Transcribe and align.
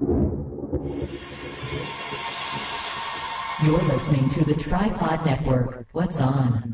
You're 0.00 0.08
listening 3.82 4.30
to 4.30 4.44
the 4.46 4.54
Tripod 4.54 5.26
Network. 5.26 5.86
What's 5.92 6.18
on? 6.18 6.72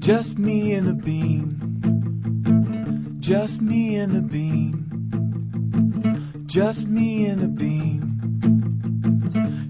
Just 0.00 0.36
me 0.38 0.74
and 0.74 0.86
the 0.86 0.92
bean. 0.92 1.56
Just 3.20 3.62
me 3.62 3.96
and 3.96 4.14
the 4.14 4.20
bean. 4.20 4.78
Just 6.46 6.86
me 6.88 7.24
and 7.24 7.40
the 7.40 7.48
bean. 7.48 8.02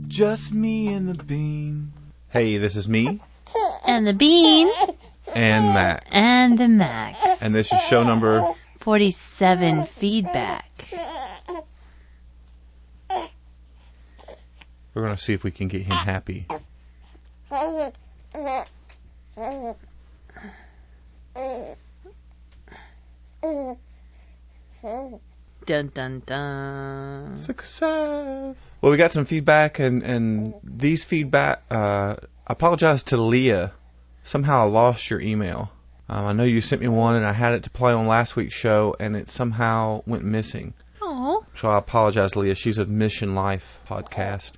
Just 0.08 0.52
me 0.52 0.88
and 0.92 1.08
the 1.08 1.22
bean. 1.22 1.92
Hey, 2.30 2.56
this 2.58 2.74
is 2.74 2.88
me 2.88 3.20
And 3.86 4.04
the 4.08 4.12
bean 4.14 4.68
and 5.36 5.66
Matt. 5.66 6.04
and 6.10 6.58
the 6.58 6.66
Max. 6.66 7.40
And 7.42 7.54
this 7.54 7.70
is 7.72 7.80
show 7.82 8.02
number 8.02 8.42
47 8.82 9.84
feedback. 9.86 10.88
We're 14.92 15.02
going 15.02 15.16
to 15.16 15.22
see 15.22 15.32
if 15.32 15.44
we 15.44 15.52
can 15.52 15.68
get 15.68 15.82
him 15.82 15.96
happy. 15.96 16.46
Dun 25.64 25.88
dun 25.94 26.22
dun. 26.26 27.38
Success. 27.38 28.70
Well, 28.80 28.90
we 28.90 28.98
got 28.98 29.12
some 29.12 29.24
feedback, 29.24 29.78
and 29.78 30.02
and 30.02 30.54
these 30.64 31.04
feedback. 31.04 31.62
Uh, 31.70 32.16
I 32.46 32.52
apologize 32.52 33.04
to 33.04 33.16
Leah. 33.16 33.72
Somehow 34.24 34.62
I 34.62 34.64
lost 34.64 35.08
your 35.08 35.20
email. 35.20 35.70
Um, 36.12 36.26
I 36.26 36.32
know 36.34 36.44
you 36.44 36.60
sent 36.60 36.82
me 36.82 36.88
one, 36.88 37.16
and 37.16 37.24
I 37.24 37.32
had 37.32 37.54
it 37.54 37.62
to 37.62 37.70
play 37.70 37.90
on 37.90 38.06
last 38.06 38.36
week's 38.36 38.54
show, 38.54 38.94
and 39.00 39.16
it 39.16 39.30
somehow 39.30 40.02
went 40.04 40.24
missing. 40.24 40.74
Oh, 41.00 41.46
So 41.54 41.70
I 41.70 41.78
apologize, 41.78 42.36
Leah. 42.36 42.54
She's 42.54 42.76
a 42.76 42.84
Mission 42.84 43.34
Life 43.34 43.80
podcast. 43.88 44.52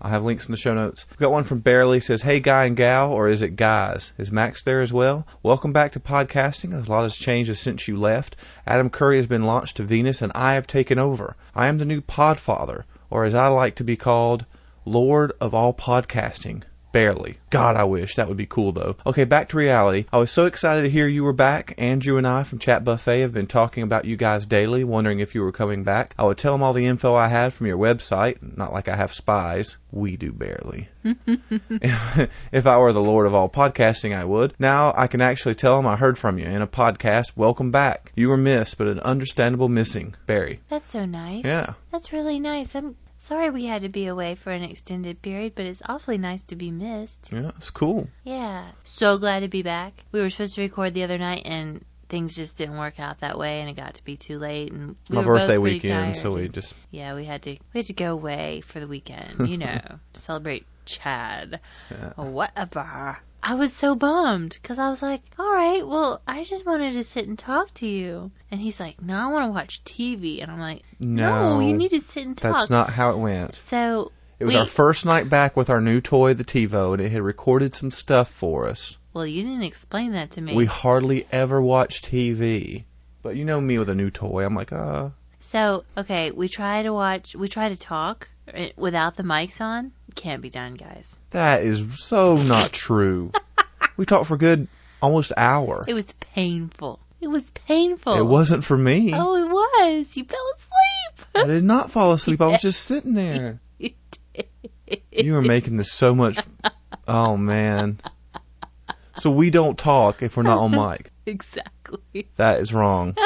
I'll 0.00 0.12
have 0.12 0.22
links 0.22 0.46
in 0.46 0.52
the 0.52 0.56
show 0.56 0.74
notes. 0.74 1.06
We've 1.10 1.18
got 1.18 1.32
one 1.32 1.42
from 1.42 1.58
Barely 1.58 1.98
says, 1.98 2.22
Hey 2.22 2.38
guy 2.38 2.66
and 2.66 2.76
gal, 2.76 3.12
or 3.12 3.26
is 3.26 3.42
it 3.42 3.56
guys? 3.56 4.12
Is 4.16 4.30
Max 4.30 4.62
there 4.62 4.80
as 4.80 4.92
well? 4.92 5.26
Welcome 5.42 5.72
back 5.72 5.90
to 5.92 6.00
podcasting. 6.00 6.72
A 6.72 6.88
lot 6.88 7.02
has 7.02 7.16
changed 7.16 7.56
since 7.56 7.88
you 7.88 7.96
left. 7.96 8.36
Adam 8.64 8.88
Curry 8.88 9.16
has 9.16 9.26
been 9.26 9.42
launched 9.42 9.78
to 9.78 9.82
Venus 9.82 10.22
and 10.22 10.30
I 10.36 10.54
have 10.54 10.68
taken 10.68 11.00
over. 11.00 11.36
I 11.52 11.66
am 11.66 11.78
the 11.78 11.84
new 11.84 12.00
podfather, 12.00 12.84
or 13.10 13.24
as 13.24 13.34
I 13.34 13.48
like 13.48 13.74
to 13.74 13.84
be 13.84 13.96
called, 13.96 14.46
Lord 14.84 15.32
of 15.40 15.52
all 15.52 15.74
podcasting. 15.74 16.62
Barely. 16.92 17.38
God, 17.48 17.74
I 17.76 17.84
wish. 17.84 18.14
That 18.16 18.28
would 18.28 18.36
be 18.36 18.46
cool, 18.46 18.72
though. 18.72 18.96
Okay, 19.06 19.24
back 19.24 19.48
to 19.48 19.56
reality. 19.56 20.04
I 20.12 20.18
was 20.18 20.30
so 20.30 20.44
excited 20.44 20.82
to 20.82 20.90
hear 20.90 21.08
you 21.08 21.24
were 21.24 21.32
back. 21.32 21.74
Andrew 21.78 22.18
and 22.18 22.26
I 22.26 22.42
from 22.42 22.58
Chat 22.58 22.84
Buffet 22.84 23.20
have 23.20 23.32
been 23.32 23.46
talking 23.46 23.82
about 23.82 24.04
you 24.04 24.16
guys 24.16 24.46
daily, 24.46 24.84
wondering 24.84 25.20
if 25.20 25.34
you 25.34 25.42
were 25.42 25.52
coming 25.52 25.84
back. 25.84 26.14
I 26.18 26.24
would 26.24 26.36
tell 26.36 26.52
them 26.52 26.62
all 26.62 26.74
the 26.74 26.84
info 26.84 27.14
I 27.14 27.28
had 27.28 27.54
from 27.54 27.66
your 27.66 27.78
website. 27.78 28.56
Not 28.58 28.74
like 28.74 28.88
I 28.88 28.96
have 28.96 29.14
spies. 29.14 29.78
We 29.90 30.18
do 30.18 30.32
barely. 30.32 30.88
if 31.04 32.66
I 32.66 32.78
were 32.78 32.92
the 32.92 33.02
Lord 33.02 33.26
of 33.26 33.34
all 33.34 33.48
podcasting, 33.48 34.14
I 34.14 34.24
would. 34.24 34.54
Now 34.58 34.92
I 34.96 35.06
can 35.06 35.22
actually 35.22 35.54
tell 35.54 35.76
them 35.76 35.86
I 35.86 35.96
heard 35.96 36.18
from 36.18 36.38
you 36.38 36.44
in 36.44 36.60
a 36.60 36.66
podcast. 36.66 37.32
Welcome 37.36 37.70
back. 37.70 38.12
You 38.14 38.28
were 38.28 38.36
missed, 38.36 38.76
but 38.76 38.86
an 38.86 39.00
understandable 39.00 39.68
missing. 39.70 40.14
Barry. 40.26 40.60
that's 40.68 40.88
so 40.88 41.06
nice. 41.06 41.44
Yeah. 41.44 41.74
That's 41.90 42.12
really 42.12 42.38
nice. 42.38 42.74
I'm 42.74 42.96
sorry 43.22 43.50
we 43.50 43.66
had 43.66 43.82
to 43.82 43.88
be 43.88 44.06
away 44.06 44.34
for 44.34 44.50
an 44.50 44.62
extended 44.62 45.22
period, 45.22 45.54
but 45.54 45.64
it's 45.64 45.80
awfully 45.86 46.18
nice 46.18 46.42
to 46.42 46.56
be 46.56 46.70
missed. 46.70 47.30
Yeah, 47.32 47.52
it's 47.56 47.70
cool. 47.70 48.08
Yeah. 48.24 48.66
So 48.82 49.16
glad 49.16 49.40
to 49.40 49.48
be 49.48 49.62
back. 49.62 50.04
We 50.10 50.20
were 50.20 50.28
supposed 50.28 50.56
to 50.56 50.60
record 50.60 50.92
the 50.92 51.04
other 51.04 51.18
night 51.18 51.42
and 51.44 51.84
things 52.08 52.34
just 52.36 52.58
didn't 52.58 52.76
work 52.76 53.00
out 53.00 53.20
that 53.20 53.38
way 53.38 53.60
and 53.60 53.70
it 53.70 53.74
got 53.74 53.94
to 53.94 54.04
be 54.04 54.16
too 54.16 54.38
late 54.38 54.70
and 54.70 54.96
we 55.08 55.16
My 55.16 55.24
birthday 55.24 55.56
weekend, 55.56 56.14
tired 56.14 56.16
so 56.16 56.32
we 56.32 56.48
just 56.48 56.74
Yeah, 56.90 57.14
we 57.14 57.24
had 57.24 57.42
to 57.42 57.52
we 57.52 57.78
had 57.78 57.86
to 57.86 57.94
go 57.94 58.12
away 58.12 58.60
for 58.60 58.80
the 58.80 58.88
weekend, 58.88 59.48
you 59.48 59.56
know, 59.66 59.80
celebrate 60.12 60.66
Chad. 60.84 61.60
Whatever. 62.16 63.18
I 63.42 63.54
was 63.54 63.72
so 63.72 63.94
bummed 63.94 64.58
because 64.62 64.78
I 64.78 64.88
was 64.88 65.02
like, 65.02 65.22
"All 65.38 65.52
right, 65.52 65.86
well, 65.86 66.22
I 66.26 66.44
just 66.44 66.64
wanted 66.64 66.92
to 66.92 67.02
sit 67.04 67.26
and 67.26 67.38
talk 67.38 67.74
to 67.74 67.86
you," 67.86 68.30
and 68.50 68.60
he's 68.60 68.78
like, 68.78 69.02
"No, 69.02 69.16
I 69.18 69.26
want 69.26 69.46
to 69.46 69.50
watch 69.50 69.82
TV," 69.84 70.40
and 70.42 70.50
I'm 70.50 70.60
like, 70.60 70.82
No, 71.00 71.58
"No, 71.58 71.60
you 71.60 71.74
need 71.76 71.90
to 71.90 72.00
sit 72.00 72.24
and 72.26 72.36
talk." 72.36 72.52
That's 72.54 72.70
not 72.70 72.90
how 72.90 73.10
it 73.10 73.18
went. 73.18 73.56
So 73.56 74.12
It 74.38 74.44
was 74.44 74.54
we, 74.54 74.60
our 74.60 74.66
first 74.66 75.04
night 75.04 75.28
back 75.28 75.56
with 75.56 75.68
our 75.70 75.80
new 75.80 76.00
toy, 76.00 76.34
the 76.34 76.44
TiVo, 76.44 76.92
and 76.94 77.02
it 77.02 77.10
had 77.10 77.22
recorded 77.22 77.74
some 77.74 77.90
stuff 77.90 78.28
for 78.28 78.68
us. 78.68 78.96
well, 79.12 79.26
you 79.26 79.42
didn't 79.42 79.62
explain 79.64 80.12
that 80.12 80.30
to 80.32 80.40
me. 80.40 80.54
We 80.54 80.66
hardly 80.66 81.26
ever 81.32 81.60
watch 81.60 82.00
TV. 82.02 82.84
But 83.22 83.36
you 83.36 83.44
know 83.44 83.60
me 83.60 83.78
with 83.78 83.88
a 83.88 83.94
new 83.94 84.10
toy. 84.10 84.44
I'm 84.44 84.54
like, 84.54 84.72
uh, 84.72 85.10
So, 85.38 85.84
okay, 85.96 86.32
we 86.32 86.48
try 86.48 86.82
to 86.82 86.92
watch, 86.92 87.36
we 87.36 87.46
try 87.46 87.68
to 87.68 87.76
talk 87.76 88.28
uh, 88.52 88.66
without 88.76 89.16
the 89.16 89.22
mics 89.22 89.60
on. 89.60 89.92
Can't 90.14 90.42
be 90.42 90.50
done, 90.50 90.74
guys. 90.74 91.18
that 91.30 91.62
is 91.62 91.98
so 92.02 92.36
not 92.36 92.72
true. 92.72 93.32
we 93.96 94.04
talked 94.06 94.26
for 94.26 94.34
a 94.34 94.38
good 94.38 94.68
almost 95.00 95.32
hour. 95.36 95.84
It 95.88 95.94
was 95.94 96.12
painful. 96.14 97.00
It 97.20 97.28
was 97.28 97.50
painful. 97.52 98.14
It 98.14 98.22
wasn't 98.26 98.64
for 98.64 98.76
me. 98.76 99.12
Oh, 99.14 99.36
it 99.36 99.48
was. 99.48 100.16
You 100.16 100.24
fell 100.24 100.52
asleep. 100.56 101.26
I 101.34 101.46
did 101.46 101.64
not 101.64 101.90
fall 101.90 102.12
asleep. 102.14 102.40
I 102.40 102.48
was 102.48 102.60
just 102.62 102.84
sitting 102.84 103.14
there. 103.14 103.60
You 105.10 105.32
were 105.32 105.40
making 105.42 105.76
this 105.78 105.90
so 105.90 106.14
much. 106.14 106.38
Oh 107.08 107.36
man. 107.38 107.98
So 109.16 109.30
we 109.30 109.48
don't 109.48 109.78
talk 109.78 110.22
if 110.22 110.36
we're 110.36 110.42
not 110.42 110.58
on 110.58 110.70
mic. 110.72 111.10
exactly. 111.24 112.28
That 112.36 112.60
is 112.60 112.74
wrong. 112.74 113.16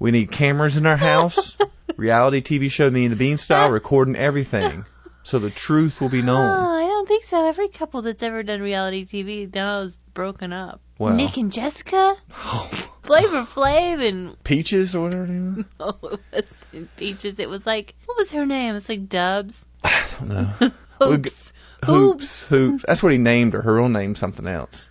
We 0.00 0.10
need 0.10 0.32
cameras 0.32 0.76
in 0.76 0.86
our 0.86 0.96
house. 0.96 1.56
Reality 1.96 2.40
TV 2.42 2.70
show 2.70 2.90
Me 2.90 3.04
and 3.04 3.12
the 3.12 3.16
Bean 3.16 3.36
style, 3.38 3.68
recording 3.70 4.16
everything, 4.16 4.84
so 5.22 5.38
the 5.38 5.50
truth 5.50 6.00
will 6.00 6.08
be 6.08 6.22
known. 6.22 6.50
Oh. 6.50 6.76
I 6.76 6.82
don't 6.82 7.08
think 7.08 7.24
so. 7.24 7.46
Every 7.46 7.68
couple 7.68 8.02
that's 8.02 8.22
ever 8.22 8.42
done 8.42 8.60
reality 8.60 9.04
TV 9.04 9.52
now 9.54 9.80
is 9.80 9.98
broken 10.14 10.52
up. 10.52 10.80
Nick 10.98 11.38
and 11.38 11.50
Jessica, 11.50 12.16
oh. 12.44 12.68
Flavor 13.02 13.42
Flav, 13.42 14.06
and 14.06 14.42
Peaches 14.44 14.94
or 14.94 15.04
whatever. 15.04 15.24
her 15.24 15.32
name 15.32 15.64
oh, 15.80 15.96
it 16.32 16.44
wasn't 16.44 16.96
Peaches. 16.96 17.38
It 17.38 17.48
was 17.48 17.66
like 17.66 17.94
what 18.04 18.18
was 18.18 18.32
her 18.32 18.44
name? 18.44 18.76
It's 18.76 18.88
like 18.88 19.08
Dubs. 19.08 19.66
I 19.82 20.04
don't 20.18 20.28
know. 20.28 20.70
Hoops. 21.00 21.54
Hoops, 21.86 22.46
hoops. 22.50 22.84
That's 22.86 23.02
what 23.02 23.12
he 23.12 23.16
named 23.16 23.54
her. 23.54 23.62
Her 23.62 23.76
real 23.76 23.88
name 23.88 24.14
something 24.14 24.46
else. 24.46 24.86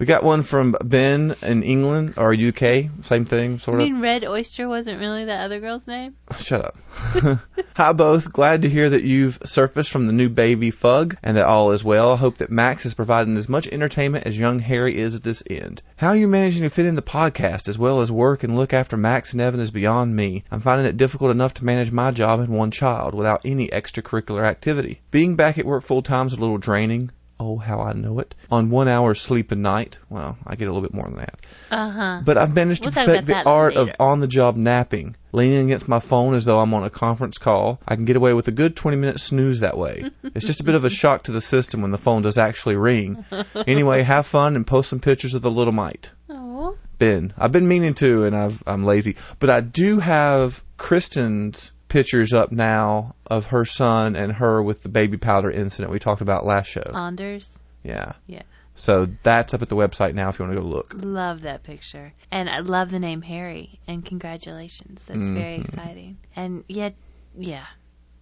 We 0.00 0.06
got 0.06 0.22
one 0.22 0.44
from 0.44 0.74
Ben 0.82 1.34
in 1.42 1.62
England 1.62 2.14
or 2.16 2.32
UK. 2.32 2.88
Same 3.02 3.26
thing, 3.26 3.54
I 3.54 3.56
sort 3.58 3.82
of. 3.82 3.86
mean, 3.86 4.00
Red 4.00 4.24
Oyster 4.24 4.66
wasn't 4.66 4.98
really 4.98 5.26
that 5.26 5.44
other 5.44 5.60
girl's 5.60 5.86
name. 5.86 6.16
Shut 6.38 6.64
up. 6.64 6.76
Hi, 7.76 7.92
both. 7.92 8.32
Glad 8.32 8.62
to 8.62 8.70
hear 8.70 8.88
that 8.88 9.04
you've 9.04 9.38
surfaced 9.44 9.90
from 9.90 10.06
the 10.06 10.14
new 10.14 10.30
baby 10.30 10.70
Fug 10.70 11.18
and 11.22 11.36
that 11.36 11.44
all 11.44 11.70
is 11.70 11.84
well. 11.84 12.12
I 12.12 12.16
hope 12.16 12.38
that 12.38 12.50
Max 12.50 12.86
is 12.86 12.94
providing 12.94 13.36
as 13.36 13.46
much 13.46 13.68
entertainment 13.68 14.26
as 14.26 14.38
young 14.38 14.60
Harry 14.60 14.96
is 14.96 15.14
at 15.14 15.22
this 15.22 15.42
end. 15.50 15.82
How 15.96 16.08
are 16.08 16.16
you 16.16 16.26
managing 16.26 16.62
to 16.62 16.70
fit 16.70 16.86
in 16.86 16.94
the 16.94 17.02
podcast 17.02 17.68
as 17.68 17.78
well 17.78 18.00
as 18.00 18.10
work 18.10 18.42
and 18.42 18.56
look 18.56 18.72
after 18.72 18.96
Max 18.96 19.34
and 19.34 19.42
Evan 19.42 19.60
is 19.60 19.70
beyond 19.70 20.16
me. 20.16 20.44
I'm 20.50 20.62
finding 20.62 20.86
it 20.86 20.96
difficult 20.96 21.30
enough 21.30 21.52
to 21.54 21.64
manage 21.66 21.92
my 21.92 22.10
job 22.10 22.40
and 22.40 22.48
one 22.48 22.70
child 22.70 23.14
without 23.14 23.42
any 23.44 23.68
extracurricular 23.68 24.44
activity. 24.44 25.02
Being 25.10 25.36
back 25.36 25.58
at 25.58 25.66
work 25.66 25.82
full 25.82 26.00
time 26.00 26.28
is 26.28 26.32
a 26.32 26.40
little 26.40 26.56
draining. 26.56 27.10
Oh, 27.40 27.56
how 27.56 27.80
I 27.80 27.94
know 27.94 28.18
it. 28.18 28.34
On 28.50 28.68
one 28.68 28.86
hour 28.86 29.14
sleep 29.14 29.50
a 29.50 29.56
night. 29.56 29.96
Well, 30.10 30.36
I 30.46 30.56
get 30.56 30.68
a 30.68 30.72
little 30.72 30.86
bit 30.86 30.92
more 30.92 31.06
than 31.06 31.16
that. 31.16 31.40
Uh 31.70 31.90
huh. 31.90 32.22
But 32.22 32.36
I've 32.36 32.54
managed 32.54 32.84
We'll 32.84 32.90
to 32.90 32.96
talk 32.96 33.06
perfect 33.06 33.28
about 33.30 33.38
the 33.38 33.44
that 33.44 33.46
art 33.46 33.76
of 33.76 33.90
on 33.98 34.20
the 34.20 34.26
job 34.26 34.56
napping. 34.56 35.16
Leaning 35.32 35.64
against 35.66 35.88
my 35.88 36.00
phone 36.00 36.34
as 36.34 36.44
though 36.44 36.58
I'm 36.58 36.74
on 36.74 36.84
a 36.84 36.90
conference 36.90 37.38
call. 37.38 37.80
I 37.88 37.96
can 37.96 38.04
get 38.04 38.16
away 38.16 38.34
with 38.34 38.46
a 38.48 38.52
good 38.52 38.76
20 38.76 38.98
minute 38.98 39.20
snooze 39.20 39.60
that 39.60 39.78
way. 39.78 40.10
it's 40.22 40.44
just 40.44 40.60
a 40.60 40.64
bit 40.64 40.74
of 40.74 40.84
a 40.84 40.90
shock 40.90 41.22
to 41.24 41.32
the 41.32 41.40
system 41.40 41.80
when 41.80 41.92
the 41.92 41.98
phone 41.98 42.20
does 42.20 42.36
actually 42.36 42.76
ring. 42.76 43.24
Anyway, 43.66 44.02
have 44.02 44.26
fun 44.26 44.56
and 44.56 44.66
post 44.66 44.90
some 44.90 45.00
pictures 45.00 45.34
of 45.34 45.42
the 45.42 45.50
little 45.50 45.72
mite. 45.72 46.12
Oh. 46.28 46.76
Ben. 46.98 47.32
I've 47.38 47.52
been 47.52 47.68
meaning 47.68 47.94
to 47.94 48.24
and 48.24 48.36
I've, 48.36 48.62
I'm 48.66 48.84
lazy. 48.84 49.16
But 49.38 49.50
I 49.50 49.60
do 49.60 50.00
have 50.00 50.62
Kristen's 50.76 51.72
pictures 51.90 52.32
up 52.32 52.50
now 52.50 53.14
of 53.26 53.46
her 53.48 53.66
son 53.66 54.16
and 54.16 54.32
her 54.32 54.62
with 54.62 54.82
the 54.82 54.88
baby 54.88 55.18
powder 55.18 55.50
incident 55.50 55.92
we 55.92 55.98
talked 55.98 56.22
about 56.22 56.46
last 56.46 56.68
show. 56.68 56.90
Anders. 56.94 57.58
yeah. 57.82 58.12
Yeah. 58.26 58.42
So 58.76 59.08
that's 59.22 59.52
up 59.52 59.60
at 59.60 59.68
the 59.68 59.76
website 59.76 60.14
now 60.14 60.30
if 60.30 60.38
you 60.38 60.44
want 60.46 60.56
to 60.56 60.62
go 60.62 60.66
look. 60.66 60.94
Love 60.96 61.42
that 61.42 61.62
picture. 61.64 62.14
And 62.30 62.48
I 62.48 62.60
love 62.60 62.90
the 62.90 62.98
name 62.98 63.20
Harry. 63.20 63.78
And 63.86 64.02
congratulations. 64.04 65.04
That's 65.04 65.28
very 65.28 65.58
Mm-hmm. 65.58 65.62
exciting. 65.64 66.16
And 66.34 66.64
yet, 66.66 66.94
yeah. 67.36 67.66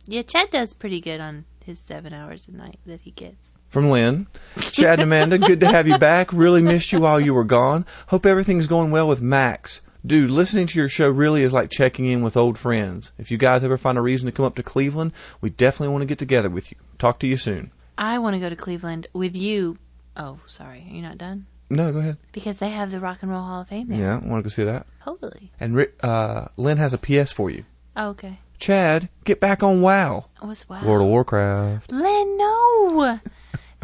Yeah, 0.06 0.22
Chad 0.22 0.50
does 0.50 0.72
pretty 0.74 1.00
good 1.00 1.20
on 1.20 1.44
his 1.64 1.78
seven 1.78 2.12
hours 2.12 2.48
a 2.48 2.52
night 2.52 2.80
that 2.86 3.02
he 3.02 3.12
gets. 3.12 3.52
from 3.68 3.90
Lynn. 3.90 4.26
Chad 4.72 4.94
and 4.94 5.02
Amanda, 5.02 5.38
good 5.38 5.60
to 5.60 5.68
have 5.68 5.86
you 5.86 5.98
back. 5.98 6.32
Really 6.32 6.62
missed 6.62 6.90
you 6.92 7.00
while 7.00 7.20
you 7.20 7.34
were 7.34 7.44
gone. 7.44 7.84
Hope 8.08 8.24
everything's 8.26 8.66
going 8.66 8.90
well 8.90 9.06
with 9.06 9.20
Max. 9.20 9.82
Dude, 10.06 10.30
listening 10.30 10.66
to 10.68 10.78
your 10.78 10.88
show 10.88 11.08
really 11.08 11.42
is 11.42 11.52
like 11.52 11.70
checking 11.70 12.06
in 12.06 12.22
with 12.22 12.36
old 12.36 12.56
friends. 12.56 13.12
If 13.18 13.30
you 13.30 13.36
guys 13.38 13.64
ever 13.64 13.76
find 13.76 13.98
a 13.98 14.00
reason 14.00 14.26
to 14.26 14.32
come 14.32 14.44
up 14.44 14.54
to 14.56 14.62
Cleveland, 14.62 15.12
we 15.40 15.50
definitely 15.50 15.92
want 15.92 16.02
to 16.02 16.06
get 16.06 16.18
together 16.18 16.48
with 16.48 16.70
you. 16.70 16.78
Talk 16.98 17.18
to 17.20 17.26
you 17.26 17.36
soon. 17.36 17.72
I 17.96 18.18
want 18.18 18.34
to 18.34 18.40
go 18.40 18.48
to 18.48 18.56
Cleveland 18.56 19.08
with 19.12 19.36
you. 19.36 19.76
Oh, 20.16 20.38
sorry. 20.46 20.86
Are 20.88 20.94
you 20.94 21.02
not 21.02 21.18
done? 21.18 21.46
No, 21.68 21.92
go 21.92 21.98
ahead. 21.98 22.16
Because 22.32 22.58
they 22.58 22.70
have 22.70 22.90
the 22.90 23.00
Rock 23.00 23.18
and 23.22 23.30
Roll 23.30 23.42
Hall 23.42 23.62
of 23.62 23.68
Fame 23.68 23.88
there. 23.88 23.98
Yeah, 23.98 24.20
I 24.22 24.26
want 24.26 24.40
to 24.40 24.42
go 24.42 24.48
see 24.48 24.64
that? 24.64 24.86
Totally. 25.04 25.50
And 25.60 25.74
Rick, 25.74 25.94
uh, 26.02 26.46
Lynn 26.56 26.78
has 26.78 26.94
a 26.94 26.98
PS 26.98 27.32
for 27.32 27.50
you. 27.50 27.64
Oh, 27.96 28.10
okay. 28.10 28.38
Chad, 28.58 29.08
get 29.24 29.40
back 29.40 29.62
on 29.62 29.82
WoW. 29.82 30.26
What's 30.40 30.68
wow? 30.68 30.84
World 30.84 31.02
of 31.02 31.08
Warcraft. 31.08 31.92
Lynn, 31.92 32.38
no. 32.38 33.20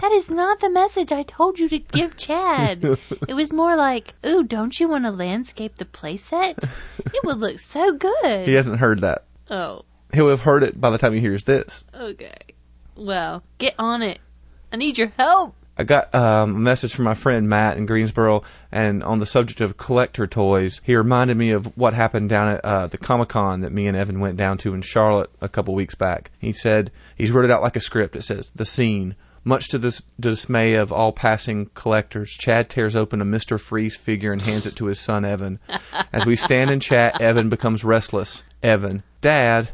That 0.00 0.12
is 0.12 0.30
not 0.30 0.60
the 0.60 0.70
message 0.70 1.12
I 1.12 1.22
told 1.22 1.58
you 1.58 1.68
to 1.68 1.78
give 1.78 2.16
Chad. 2.16 2.84
it 3.28 3.34
was 3.34 3.52
more 3.52 3.76
like, 3.76 4.14
ooh, 4.26 4.42
don't 4.42 4.78
you 4.78 4.88
want 4.88 5.04
to 5.04 5.10
landscape 5.10 5.76
the 5.76 5.84
playset? 5.84 6.68
It 6.98 7.24
would 7.24 7.38
look 7.38 7.58
so 7.60 7.92
good. 7.92 8.48
He 8.48 8.54
hasn't 8.54 8.78
heard 8.80 9.00
that. 9.02 9.24
Oh, 9.50 9.82
He'll 10.12 10.30
have 10.30 10.42
heard 10.42 10.62
it 10.62 10.80
by 10.80 10.90
the 10.90 10.98
time 10.98 11.12
he 11.12 11.20
hears 11.20 11.44
this. 11.44 11.84
okay. 11.94 12.36
Well, 12.96 13.42
get 13.58 13.74
on 13.78 14.02
it. 14.02 14.20
I 14.72 14.76
need 14.76 14.98
your 14.98 15.12
help. 15.16 15.54
I 15.76 15.82
got 15.82 16.14
um, 16.14 16.54
a 16.54 16.58
message 16.58 16.94
from 16.94 17.04
my 17.04 17.14
friend 17.14 17.48
Matt 17.48 17.76
in 17.76 17.86
Greensboro, 17.86 18.44
and 18.70 19.02
on 19.02 19.18
the 19.18 19.26
subject 19.26 19.60
of 19.60 19.76
collector 19.76 20.28
toys, 20.28 20.80
he 20.84 20.94
reminded 20.94 21.36
me 21.36 21.50
of 21.50 21.76
what 21.76 21.94
happened 21.94 22.28
down 22.28 22.48
at 22.54 22.64
uh, 22.64 22.86
the 22.86 22.98
Comic 22.98 23.30
Con 23.30 23.62
that 23.62 23.72
me 23.72 23.88
and 23.88 23.96
Evan 23.96 24.20
went 24.20 24.36
down 24.36 24.58
to 24.58 24.74
in 24.74 24.82
Charlotte 24.82 25.30
a 25.40 25.48
couple 25.48 25.74
weeks 25.74 25.96
back. 25.96 26.30
He 26.38 26.52
said 26.52 26.92
he's 27.16 27.32
wrote 27.32 27.44
it 27.44 27.50
out 27.50 27.62
like 27.62 27.74
a 27.74 27.80
script. 27.80 28.14
It 28.14 28.22
says 28.22 28.52
the 28.54 28.64
scene. 28.64 29.16
Much 29.44 29.68
to 29.68 29.78
the 29.78 30.02
dismay 30.18 30.74
of 30.74 30.90
all 30.90 31.12
passing 31.12 31.66
collectors, 31.74 32.30
Chad 32.30 32.70
tears 32.70 32.96
open 32.96 33.20
a 33.20 33.24
Mr. 33.24 33.60
Freeze 33.60 33.96
figure 33.96 34.32
and 34.32 34.40
hands 34.40 34.66
it 34.66 34.74
to 34.76 34.86
his 34.86 34.98
son 34.98 35.24
Evan. 35.24 35.58
As 36.12 36.24
we 36.24 36.34
stand 36.34 36.70
and 36.70 36.80
chat, 36.80 37.20
Evan 37.20 37.50
becomes 37.50 37.84
restless. 37.84 38.42
Evan, 38.62 39.02
Dad, 39.20 39.70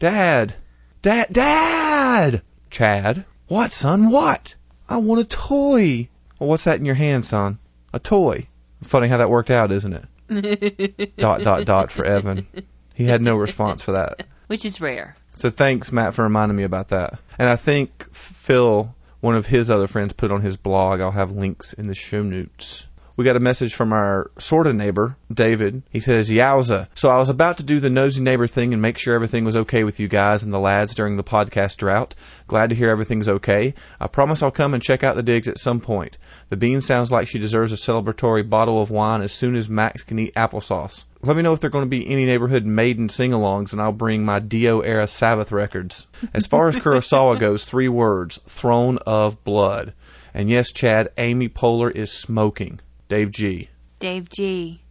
Dad, 0.00 0.54
Dad, 1.02 1.32
Dad! 1.32 2.42
Chad, 2.70 3.24
what, 3.46 3.70
son, 3.70 4.10
what? 4.10 4.56
I 4.88 4.96
want 4.96 5.20
a 5.20 5.24
toy. 5.24 6.08
Well, 6.38 6.48
what's 6.48 6.64
that 6.64 6.78
in 6.78 6.84
your 6.84 6.96
hand, 6.96 7.24
son? 7.24 7.58
A 7.92 7.98
toy. 7.98 8.48
Funny 8.82 9.08
how 9.08 9.18
that 9.18 9.30
worked 9.30 9.50
out, 9.50 9.70
isn't 9.70 9.92
it? 10.28 11.16
dot, 11.16 11.42
dot, 11.42 11.64
dot 11.64 11.92
for 11.92 12.04
Evan. 12.04 12.46
He 12.94 13.04
had 13.04 13.22
no 13.22 13.36
response 13.36 13.82
for 13.82 13.92
that. 13.92 14.26
Which 14.48 14.64
is 14.64 14.80
rare. 14.80 15.16
So 15.34 15.50
thanks, 15.50 15.92
Matt, 15.92 16.14
for 16.14 16.22
reminding 16.22 16.56
me 16.56 16.62
about 16.62 16.88
that. 16.88 17.18
And 17.38 17.48
I 17.48 17.56
think 17.56 18.12
Phil, 18.12 18.94
one 19.22 19.36
of 19.36 19.46
his 19.46 19.70
other 19.70 19.86
friends, 19.86 20.12
put 20.12 20.32
on 20.32 20.42
his 20.42 20.58
blog. 20.58 21.00
I'll 21.00 21.12
have 21.12 21.30
links 21.30 21.72
in 21.72 21.86
the 21.86 21.94
show 21.94 22.22
notes. 22.22 22.88
We 23.14 23.26
got 23.26 23.36
a 23.36 23.40
message 23.40 23.74
from 23.74 23.92
our 23.92 24.30
sort 24.38 24.66
of 24.66 24.74
neighbor, 24.74 25.16
David. 25.32 25.82
He 25.90 26.00
says, 26.00 26.30
Yowza. 26.30 26.88
So 26.94 27.10
I 27.10 27.18
was 27.18 27.28
about 27.28 27.58
to 27.58 27.62
do 27.62 27.78
the 27.78 27.90
nosy 27.90 28.22
neighbor 28.22 28.46
thing 28.46 28.72
and 28.72 28.80
make 28.80 28.96
sure 28.96 29.14
everything 29.14 29.44
was 29.44 29.54
okay 29.54 29.84
with 29.84 30.00
you 30.00 30.08
guys 30.08 30.42
and 30.42 30.52
the 30.52 30.58
lads 30.58 30.94
during 30.94 31.16
the 31.16 31.24
podcast 31.24 31.76
drought. 31.76 32.14
Glad 32.46 32.70
to 32.70 32.74
hear 32.74 32.88
everything's 32.88 33.28
okay. 33.28 33.74
I 34.00 34.06
promise 34.06 34.42
I'll 34.42 34.50
come 34.50 34.72
and 34.72 34.82
check 34.82 35.04
out 35.04 35.14
the 35.14 35.22
digs 35.22 35.46
at 35.46 35.58
some 35.58 35.78
point. 35.78 36.16
The 36.48 36.56
bean 36.56 36.80
sounds 36.80 37.12
like 37.12 37.28
she 37.28 37.38
deserves 37.38 37.70
a 37.70 37.76
celebratory 37.76 38.48
bottle 38.48 38.80
of 38.80 38.90
wine 38.90 39.20
as 39.20 39.32
soon 39.32 39.56
as 39.56 39.68
Max 39.68 40.02
can 40.02 40.18
eat 40.18 40.34
applesauce. 40.34 41.04
Let 41.20 41.36
me 41.36 41.42
know 41.42 41.52
if 41.52 41.60
there 41.60 41.68
are 41.68 41.70
going 41.70 41.84
to 41.84 41.90
be 41.90 42.08
any 42.08 42.24
neighborhood 42.24 42.64
maiden 42.64 43.10
sing-alongs, 43.10 43.72
and 43.72 43.80
I'll 43.80 43.92
bring 43.92 44.24
my 44.24 44.40
Dio 44.40 44.80
era 44.80 45.06
Sabbath 45.06 45.52
records. 45.52 46.06
As 46.32 46.46
far 46.46 46.66
as 46.68 46.76
Kurosawa 46.76 47.38
goes, 47.38 47.64
three 47.64 47.88
words: 47.88 48.40
Throne 48.48 48.98
of 49.06 49.44
Blood. 49.44 49.92
And 50.34 50.48
yes, 50.48 50.72
Chad, 50.72 51.10
Amy 51.18 51.48
Poehler 51.50 51.94
is 51.94 52.10
smoking. 52.10 52.80
Dave 53.08 53.30
G. 53.30 53.68
Dave 53.98 54.28
G. 54.30 54.82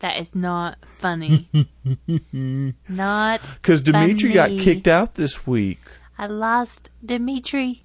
That 0.00 0.18
is 0.18 0.34
not 0.34 0.78
funny. 0.84 1.50
not. 2.88 3.40
Because 3.54 3.82
Dimitri 3.82 4.32
got 4.32 4.48
Funny. 4.48 4.60
kicked 4.60 4.88
out 4.88 5.14
this 5.14 5.46
week. 5.46 5.80
I 6.16 6.26
lost 6.26 6.90
Dimitri. 7.04 7.84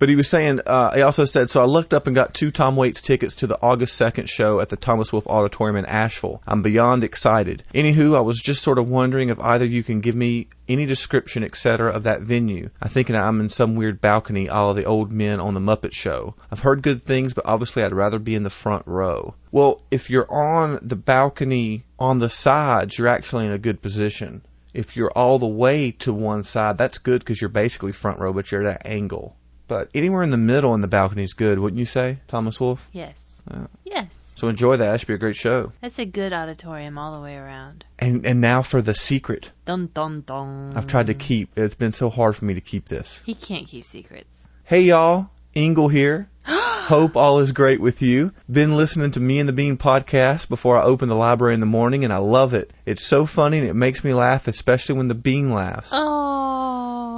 But 0.00 0.08
he 0.08 0.16
was 0.16 0.30
saying, 0.30 0.62
uh, 0.64 0.94
he 0.94 1.02
also 1.02 1.26
said, 1.26 1.50
so 1.50 1.60
I 1.60 1.66
looked 1.66 1.92
up 1.92 2.06
and 2.06 2.16
got 2.16 2.32
two 2.32 2.50
Tom 2.50 2.74
Waits 2.74 3.02
tickets 3.02 3.34
to 3.36 3.46
the 3.46 3.58
August 3.60 4.00
2nd 4.00 4.30
show 4.30 4.58
at 4.58 4.70
the 4.70 4.76
Thomas 4.76 5.12
Wolfe 5.12 5.26
Auditorium 5.26 5.76
in 5.76 5.84
Asheville. 5.84 6.42
I'm 6.46 6.62
beyond 6.62 7.04
excited. 7.04 7.64
Anywho, 7.74 8.16
I 8.16 8.22
was 8.22 8.40
just 8.40 8.62
sort 8.62 8.78
of 8.78 8.88
wondering 8.88 9.28
if 9.28 9.38
either 9.40 9.66
you 9.66 9.82
can 9.82 10.00
give 10.00 10.14
me 10.14 10.48
any 10.70 10.86
description, 10.86 11.44
etc., 11.44 11.92
of 11.92 12.02
that 12.04 12.22
venue. 12.22 12.70
I'm 12.80 13.14
I'm 13.14 13.40
in 13.40 13.50
some 13.50 13.76
weird 13.76 14.00
balcony, 14.00 14.48
all 14.48 14.72
the 14.72 14.86
old 14.86 15.12
men 15.12 15.38
on 15.38 15.52
the 15.52 15.60
Muppet 15.60 15.92
Show. 15.92 16.34
I've 16.50 16.60
heard 16.60 16.80
good 16.80 17.02
things, 17.02 17.34
but 17.34 17.44
obviously 17.44 17.82
I'd 17.82 17.92
rather 17.92 18.18
be 18.18 18.34
in 18.34 18.42
the 18.42 18.48
front 18.48 18.86
row. 18.86 19.34
Well, 19.52 19.82
if 19.90 20.08
you're 20.08 20.32
on 20.32 20.78
the 20.80 20.96
balcony 20.96 21.84
on 21.98 22.20
the 22.20 22.30
sides, 22.30 22.96
you're 22.96 23.06
actually 23.06 23.44
in 23.44 23.52
a 23.52 23.58
good 23.58 23.82
position. 23.82 24.40
If 24.72 24.96
you're 24.96 25.12
all 25.12 25.38
the 25.38 25.46
way 25.46 25.90
to 25.90 26.14
one 26.14 26.42
side, 26.42 26.78
that's 26.78 26.96
good 26.96 27.18
because 27.20 27.42
you're 27.42 27.50
basically 27.50 27.92
front 27.92 28.18
row, 28.18 28.32
but 28.32 28.50
you're 28.50 28.66
at 28.66 28.80
an 28.86 28.90
angle. 28.90 29.36
But 29.70 29.88
anywhere 29.94 30.24
in 30.24 30.30
the 30.30 30.36
middle 30.36 30.74
in 30.74 30.80
the 30.80 30.88
balcony 30.88 31.22
is 31.22 31.32
good, 31.32 31.60
wouldn't 31.60 31.78
you 31.78 31.84
say, 31.84 32.18
Thomas 32.26 32.58
Wolfe? 32.58 32.90
Yes. 32.92 33.40
Yeah. 33.48 33.68
Yes. 33.84 34.32
So 34.34 34.48
enjoy 34.48 34.76
that. 34.76 34.90
That 34.90 34.98
should 34.98 35.06
be 35.06 35.14
a 35.14 35.18
great 35.18 35.36
show. 35.36 35.72
That's 35.80 36.00
a 36.00 36.04
good 36.04 36.32
auditorium 36.32 36.98
all 36.98 37.16
the 37.16 37.22
way 37.22 37.36
around. 37.36 37.84
And 37.96 38.26
and 38.26 38.40
now 38.40 38.62
for 38.62 38.82
the 38.82 38.96
secret. 38.96 39.52
Dun 39.66 39.90
dun 39.94 40.22
dun. 40.22 40.72
I've 40.74 40.88
tried 40.88 41.06
to 41.06 41.14
keep. 41.14 41.56
It's 41.56 41.76
been 41.76 41.92
so 41.92 42.10
hard 42.10 42.34
for 42.34 42.46
me 42.46 42.54
to 42.54 42.60
keep 42.60 42.86
this. 42.86 43.22
He 43.24 43.36
can't 43.36 43.68
keep 43.68 43.84
secrets. 43.84 44.48
Hey 44.64 44.82
y'all, 44.82 45.30
Ingle 45.54 45.86
here. 45.86 46.28
Hope 46.44 47.16
all 47.16 47.38
is 47.38 47.52
great 47.52 47.80
with 47.80 48.02
you. 48.02 48.32
Been 48.50 48.76
listening 48.76 49.12
to 49.12 49.20
Me 49.20 49.38
and 49.38 49.48
the 49.48 49.52
Bean 49.52 49.78
podcast 49.78 50.48
before 50.48 50.76
I 50.78 50.82
open 50.82 51.08
the 51.08 51.14
library 51.14 51.54
in 51.54 51.60
the 51.60 51.66
morning, 51.66 52.02
and 52.02 52.12
I 52.12 52.16
love 52.16 52.54
it. 52.54 52.72
It's 52.86 53.06
so 53.06 53.24
funny 53.24 53.58
and 53.58 53.68
it 53.68 53.74
makes 53.74 54.02
me 54.02 54.14
laugh, 54.14 54.48
especially 54.48 54.96
when 54.96 55.06
the 55.06 55.14
Bean 55.14 55.52
laughs. 55.52 55.92
Oh. 55.94 56.49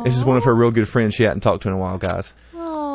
This 0.05 0.17
is 0.17 0.25
one 0.25 0.37
of 0.37 0.45
her 0.45 0.55
real 0.55 0.71
good 0.71 0.89
friends 0.89 1.15
she 1.15 1.23
hadn't 1.23 1.41
talked 1.41 1.63
to 1.63 1.69
in 1.69 1.75
a 1.75 1.79
while, 1.79 1.99
guys. 1.99 2.35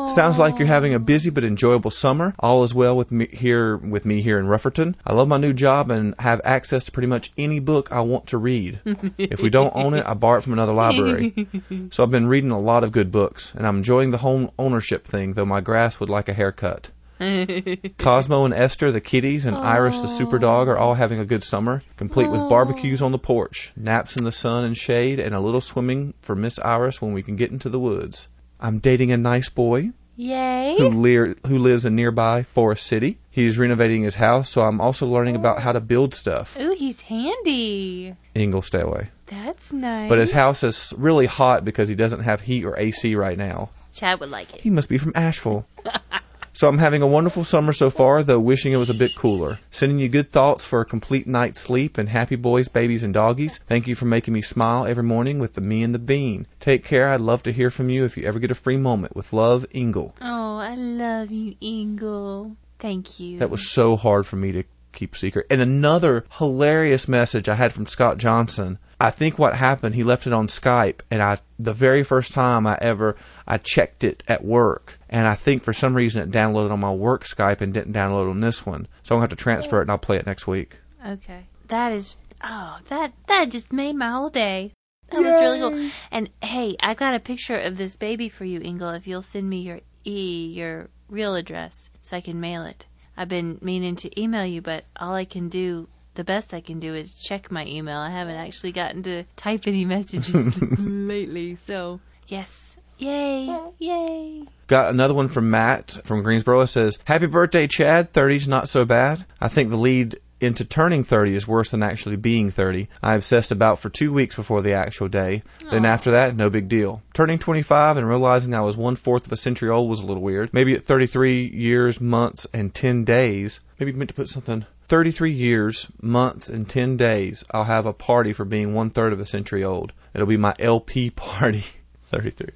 Sounds 0.08 0.38
like 0.38 0.58
you're 0.58 0.66
having 0.66 0.94
a 0.94 0.98
busy 0.98 1.28
but 1.28 1.44
enjoyable 1.44 1.90
summer. 1.90 2.34
All 2.38 2.64
is 2.64 2.74
well 2.74 2.96
with 2.96 3.12
me 3.12 3.26
here 3.26 3.76
with 3.76 4.06
me 4.06 4.22
here 4.22 4.38
in 4.38 4.46
Rutherfordton. 4.46 4.94
I 5.06 5.12
love 5.12 5.28
my 5.28 5.36
new 5.36 5.52
job 5.52 5.90
and 5.90 6.14
have 6.18 6.40
access 6.44 6.84
to 6.84 6.92
pretty 6.92 7.08
much 7.08 7.30
any 7.36 7.60
book 7.60 7.92
I 7.92 8.00
want 8.00 8.28
to 8.28 8.38
read. 8.38 8.80
if 9.18 9.40
we 9.42 9.50
don't 9.50 9.74
own 9.74 9.94
it, 9.94 10.06
I 10.06 10.14
borrow 10.14 10.38
it 10.38 10.44
from 10.44 10.54
another 10.54 10.72
library. 10.72 11.46
so 11.90 12.02
I've 12.02 12.10
been 12.10 12.26
reading 12.26 12.50
a 12.50 12.60
lot 12.60 12.84
of 12.84 12.92
good 12.92 13.12
books, 13.12 13.52
and 13.54 13.66
I'm 13.66 13.78
enjoying 13.78 14.10
the 14.10 14.18
home 14.18 14.50
ownership 14.58 15.06
thing. 15.06 15.34
Though 15.34 15.44
my 15.44 15.60
grass 15.60 16.00
would 16.00 16.10
like 16.10 16.28
a 16.28 16.34
haircut. 16.34 16.90
Cosmo 17.98 18.44
and 18.44 18.54
Esther, 18.54 18.92
the 18.92 19.00
kitties, 19.00 19.44
and 19.44 19.56
Iris, 19.56 20.00
the 20.00 20.08
super 20.08 20.38
dog, 20.38 20.68
are 20.68 20.78
all 20.78 20.94
having 20.94 21.18
a 21.18 21.24
good 21.24 21.42
summer, 21.42 21.82
complete 21.96 22.30
with 22.30 22.48
barbecues 22.48 23.02
on 23.02 23.12
the 23.12 23.18
porch, 23.18 23.72
naps 23.76 24.16
in 24.16 24.24
the 24.24 24.32
sun 24.32 24.64
and 24.64 24.76
shade, 24.76 25.18
and 25.18 25.34
a 25.34 25.40
little 25.40 25.60
swimming 25.60 26.14
for 26.20 26.36
Miss 26.36 26.58
Iris 26.60 27.02
when 27.02 27.12
we 27.12 27.22
can 27.22 27.36
get 27.36 27.50
into 27.50 27.68
the 27.68 27.80
woods. 27.80 28.28
I'm 28.60 28.78
dating 28.78 29.12
a 29.12 29.16
nice 29.16 29.48
boy 29.48 29.92
Yay. 30.16 30.76
who, 30.78 30.90
lear, 30.90 31.36
who 31.46 31.58
lives 31.58 31.84
in 31.84 31.94
nearby 31.94 32.42
Forest 32.42 32.86
City. 32.86 33.18
He's 33.30 33.58
renovating 33.58 34.02
his 34.02 34.16
house, 34.16 34.48
so 34.50 34.62
I'm 34.62 34.80
also 34.80 35.06
learning 35.06 35.36
about 35.36 35.60
how 35.60 35.72
to 35.72 35.80
build 35.80 36.14
stuff. 36.14 36.58
Ooh, 36.58 36.74
he's 36.74 37.02
handy. 37.02 38.14
Ingle, 38.34 38.62
stay 38.62 38.80
away. 38.80 39.10
That's 39.26 39.72
nice. 39.72 40.08
But 40.08 40.18
his 40.18 40.32
house 40.32 40.62
is 40.62 40.92
really 40.96 41.26
hot 41.26 41.64
because 41.64 41.88
he 41.88 41.94
doesn't 41.94 42.20
have 42.20 42.40
heat 42.40 42.64
or 42.64 42.76
AC 42.78 43.14
right 43.14 43.38
now. 43.38 43.70
Chad 43.92 44.20
would 44.20 44.30
like 44.30 44.54
it. 44.54 44.60
He 44.60 44.70
must 44.70 44.88
be 44.88 44.98
from 44.98 45.12
Asheville. 45.14 45.66
so 46.58 46.66
I'm 46.66 46.78
having 46.78 47.02
a 47.02 47.06
wonderful 47.06 47.44
summer 47.44 47.72
so 47.72 47.88
far, 47.88 48.24
though 48.24 48.40
wishing 48.40 48.72
it 48.72 48.78
was 48.78 48.90
a 48.90 48.94
bit 48.94 49.14
cooler. 49.14 49.60
Sending 49.70 50.00
you 50.00 50.08
good 50.08 50.28
thoughts 50.28 50.64
for 50.64 50.80
a 50.80 50.84
complete 50.84 51.24
night's 51.24 51.60
sleep 51.60 51.96
and 51.96 52.08
happy 52.08 52.34
boys, 52.34 52.66
babies, 52.66 53.04
and 53.04 53.14
doggies. 53.14 53.58
Thank 53.58 53.86
you 53.86 53.94
for 53.94 54.06
making 54.06 54.34
me 54.34 54.42
smile 54.42 54.84
every 54.84 55.04
morning 55.04 55.38
with 55.38 55.52
the 55.52 55.60
me 55.60 55.84
and 55.84 55.94
the 55.94 56.00
bean. 56.00 56.48
Take 56.58 56.84
care. 56.84 57.10
I'd 57.10 57.20
love 57.20 57.44
to 57.44 57.52
hear 57.52 57.70
from 57.70 57.90
you 57.90 58.04
if 58.04 58.16
you 58.16 58.24
ever 58.24 58.40
get 58.40 58.50
a 58.50 58.56
free 58.56 58.76
moment. 58.76 59.14
With 59.14 59.32
love, 59.32 59.66
Ingle. 59.70 60.16
Oh, 60.20 60.56
I 60.56 60.74
love 60.74 61.30
you, 61.30 61.54
Ingle. 61.60 62.56
Thank 62.80 63.20
you. 63.20 63.38
That 63.38 63.50
was 63.50 63.70
so 63.70 63.96
hard 63.96 64.26
for 64.26 64.34
me 64.34 64.50
to 64.50 64.64
keep 64.98 65.16
secret. 65.16 65.46
And 65.48 65.60
another 65.60 66.24
hilarious 66.38 67.06
message 67.06 67.48
I 67.48 67.54
had 67.54 67.72
from 67.72 67.86
Scott 67.86 68.18
Johnson. 68.18 68.78
I 69.00 69.10
think 69.10 69.38
what 69.38 69.54
happened, 69.54 69.94
he 69.94 70.02
left 70.02 70.26
it 70.26 70.32
on 70.32 70.48
Skype, 70.48 71.00
and 71.08 71.22
I 71.22 71.38
the 71.56 71.72
very 71.72 72.02
first 72.02 72.32
time 72.32 72.66
I 72.66 72.76
ever 72.80 73.14
I 73.46 73.58
checked 73.58 74.02
it 74.02 74.24
at 74.26 74.44
work, 74.44 74.98
and 75.08 75.28
I 75.28 75.36
think 75.36 75.62
for 75.62 75.72
some 75.72 75.94
reason 75.94 76.20
it 76.20 76.32
downloaded 76.32 76.72
on 76.72 76.80
my 76.80 76.92
work 76.92 77.24
Skype 77.24 77.60
and 77.60 77.72
didn't 77.72 77.92
download 77.92 78.28
on 78.28 78.40
this 78.40 78.66
one. 78.66 78.88
So 79.04 79.14
I'm 79.14 79.18
gonna 79.18 79.22
have 79.22 79.30
to 79.30 79.36
transfer 79.36 79.78
it, 79.78 79.82
and 79.82 79.90
I'll 79.92 79.98
play 79.98 80.16
it 80.16 80.26
next 80.26 80.48
week. 80.48 80.78
Okay. 81.06 81.46
That 81.68 81.92
is 81.92 82.16
oh, 82.42 82.78
that 82.88 83.12
that 83.28 83.50
just 83.50 83.72
made 83.72 83.94
my 83.94 84.10
whole 84.10 84.30
day. 84.30 84.72
That 85.10 85.22
was 85.22 85.40
really 85.40 85.60
cool. 85.60 85.90
And 86.10 86.28
hey, 86.42 86.76
I 86.80 86.94
got 86.94 87.14
a 87.14 87.20
picture 87.20 87.56
of 87.56 87.76
this 87.76 87.96
baby 87.96 88.28
for 88.28 88.44
you, 88.44 88.60
Ingle, 88.60 88.90
if 88.90 89.06
you'll 89.06 89.22
send 89.22 89.48
me 89.48 89.60
your 89.60 89.80
e 90.04 90.52
your 90.52 90.90
real 91.08 91.36
address 91.36 91.90
so 92.00 92.16
I 92.16 92.20
can 92.20 92.40
mail 92.40 92.64
it. 92.64 92.86
I've 93.18 93.28
been 93.28 93.58
meaning 93.60 93.96
to 93.96 94.20
email 94.20 94.46
you, 94.46 94.62
but 94.62 94.84
all 94.96 95.12
I 95.12 95.24
can 95.24 95.48
do 95.48 95.88
the 96.14 96.22
best 96.22 96.54
I 96.54 96.60
can 96.60 96.78
do 96.78 96.94
is 96.94 97.14
check 97.14 97.50
my 97.50 97.66
email. 97.66 97.98
I 97.98 98.10
haven't 98.10 98.36
actually 98.36 98.70
gotten 98.70 99.02
to 99.02 99.24
type 99.34 99.66
any 99.66 99.84
messages 99.84 100.56
lately. 100.78 101.56
So, 101.56 101.98
yes. 102.28 102.76
Yay. 102.98 103.56
Yay. 103.78 104.44
Got 104.68 104.90
another 104.90 105.14
one 105.14 105.26
from 105.26 105.50
Matt 105.50 105.90
from 106.04 106.22
Greensboro. 106.22 106.60
It 106.60 106.68
says, 106.68 107.00
Happy 107.04 107.26
birthday, 107.26 107.66
Chad. 107.66 108.12
30's 108.12 108.46
not 108.46 108.68
so 108.68 108.84
bad. 108.84 109.24
I 109.40 109.48
think 109.48 109.70
the 109.70 109.76
lead 109.76 110.20
into 110.40 110.64
turning 110.64 111.04
30 111.04 111.34
is 111.34 111.48
worse 111.48 111.70
than 111.70 111.82
actually 111.82 112.16
being 112.16 112.50
30. 112.50 112.88
I 113.02 113.14
obsessed 113.14 113.50
about 113.52 113.78
for 113.78 113.88
two 113.90 114.12
weeks 114.12 114.36
before 114.36 114.62
the 114.62 114.72
actual 114.72 115.08
day. 115.08 115.42
Then 115.70 115.84
after 115.84 116.10
that, 116.12 116.36
no 116.36 116.50
big 116.50 116.68
deal. 116.68 117.02
Turning 117.14 117.38
25 117.38 117.96
and 117.96 118.08
realizing 118.08 118.54
I 118.54 118.60
was 118.60 118.76
one 118.76 118.96
fourth 118.96 119.26
of 119.26 119.32
a 119.32 119.36
century 119.36 119.68
old 119.68 119.90
was 119.90 120.00
a 120.00 120.06
little 120.06 120.22
weird. 120.22 120.52
Maybe 120.52 120.74
at 120.74 120.84
33 120.84 121.46
years, 121.48 122.00
months, 122.00 122.46
and 122.52 122.74
10 122.74 123.04
days, 123.04 123.60
maybe 123.78 123.92
meant 123.92 124.10
to 124.10 124.14
put 124.14 124.28
something. 124.28 124.64
33 124.86 125.32
years, 125.32 125.86
months, 126.00 126.48
and 126.48 126.68
10 126.68 126.96
days, 126.96 127.44
I'll 127.50 127.64
have 127.64 127.84
a 127.84 127.92
party 127.92 128.32
for 128.32 128.44
being 128.44 128.72
one 128.72 128.88
third 128.90 129.12
of 129.12 129.20
a 129.20 129.26
century 129.26 129.62
old. 129.62 129.92
It'll 130.14 130.26
be 130.26 130.36
my 130.38 130.54
LP 130.58 131.10
party. 131.16 131.64
33. 132.04 132.48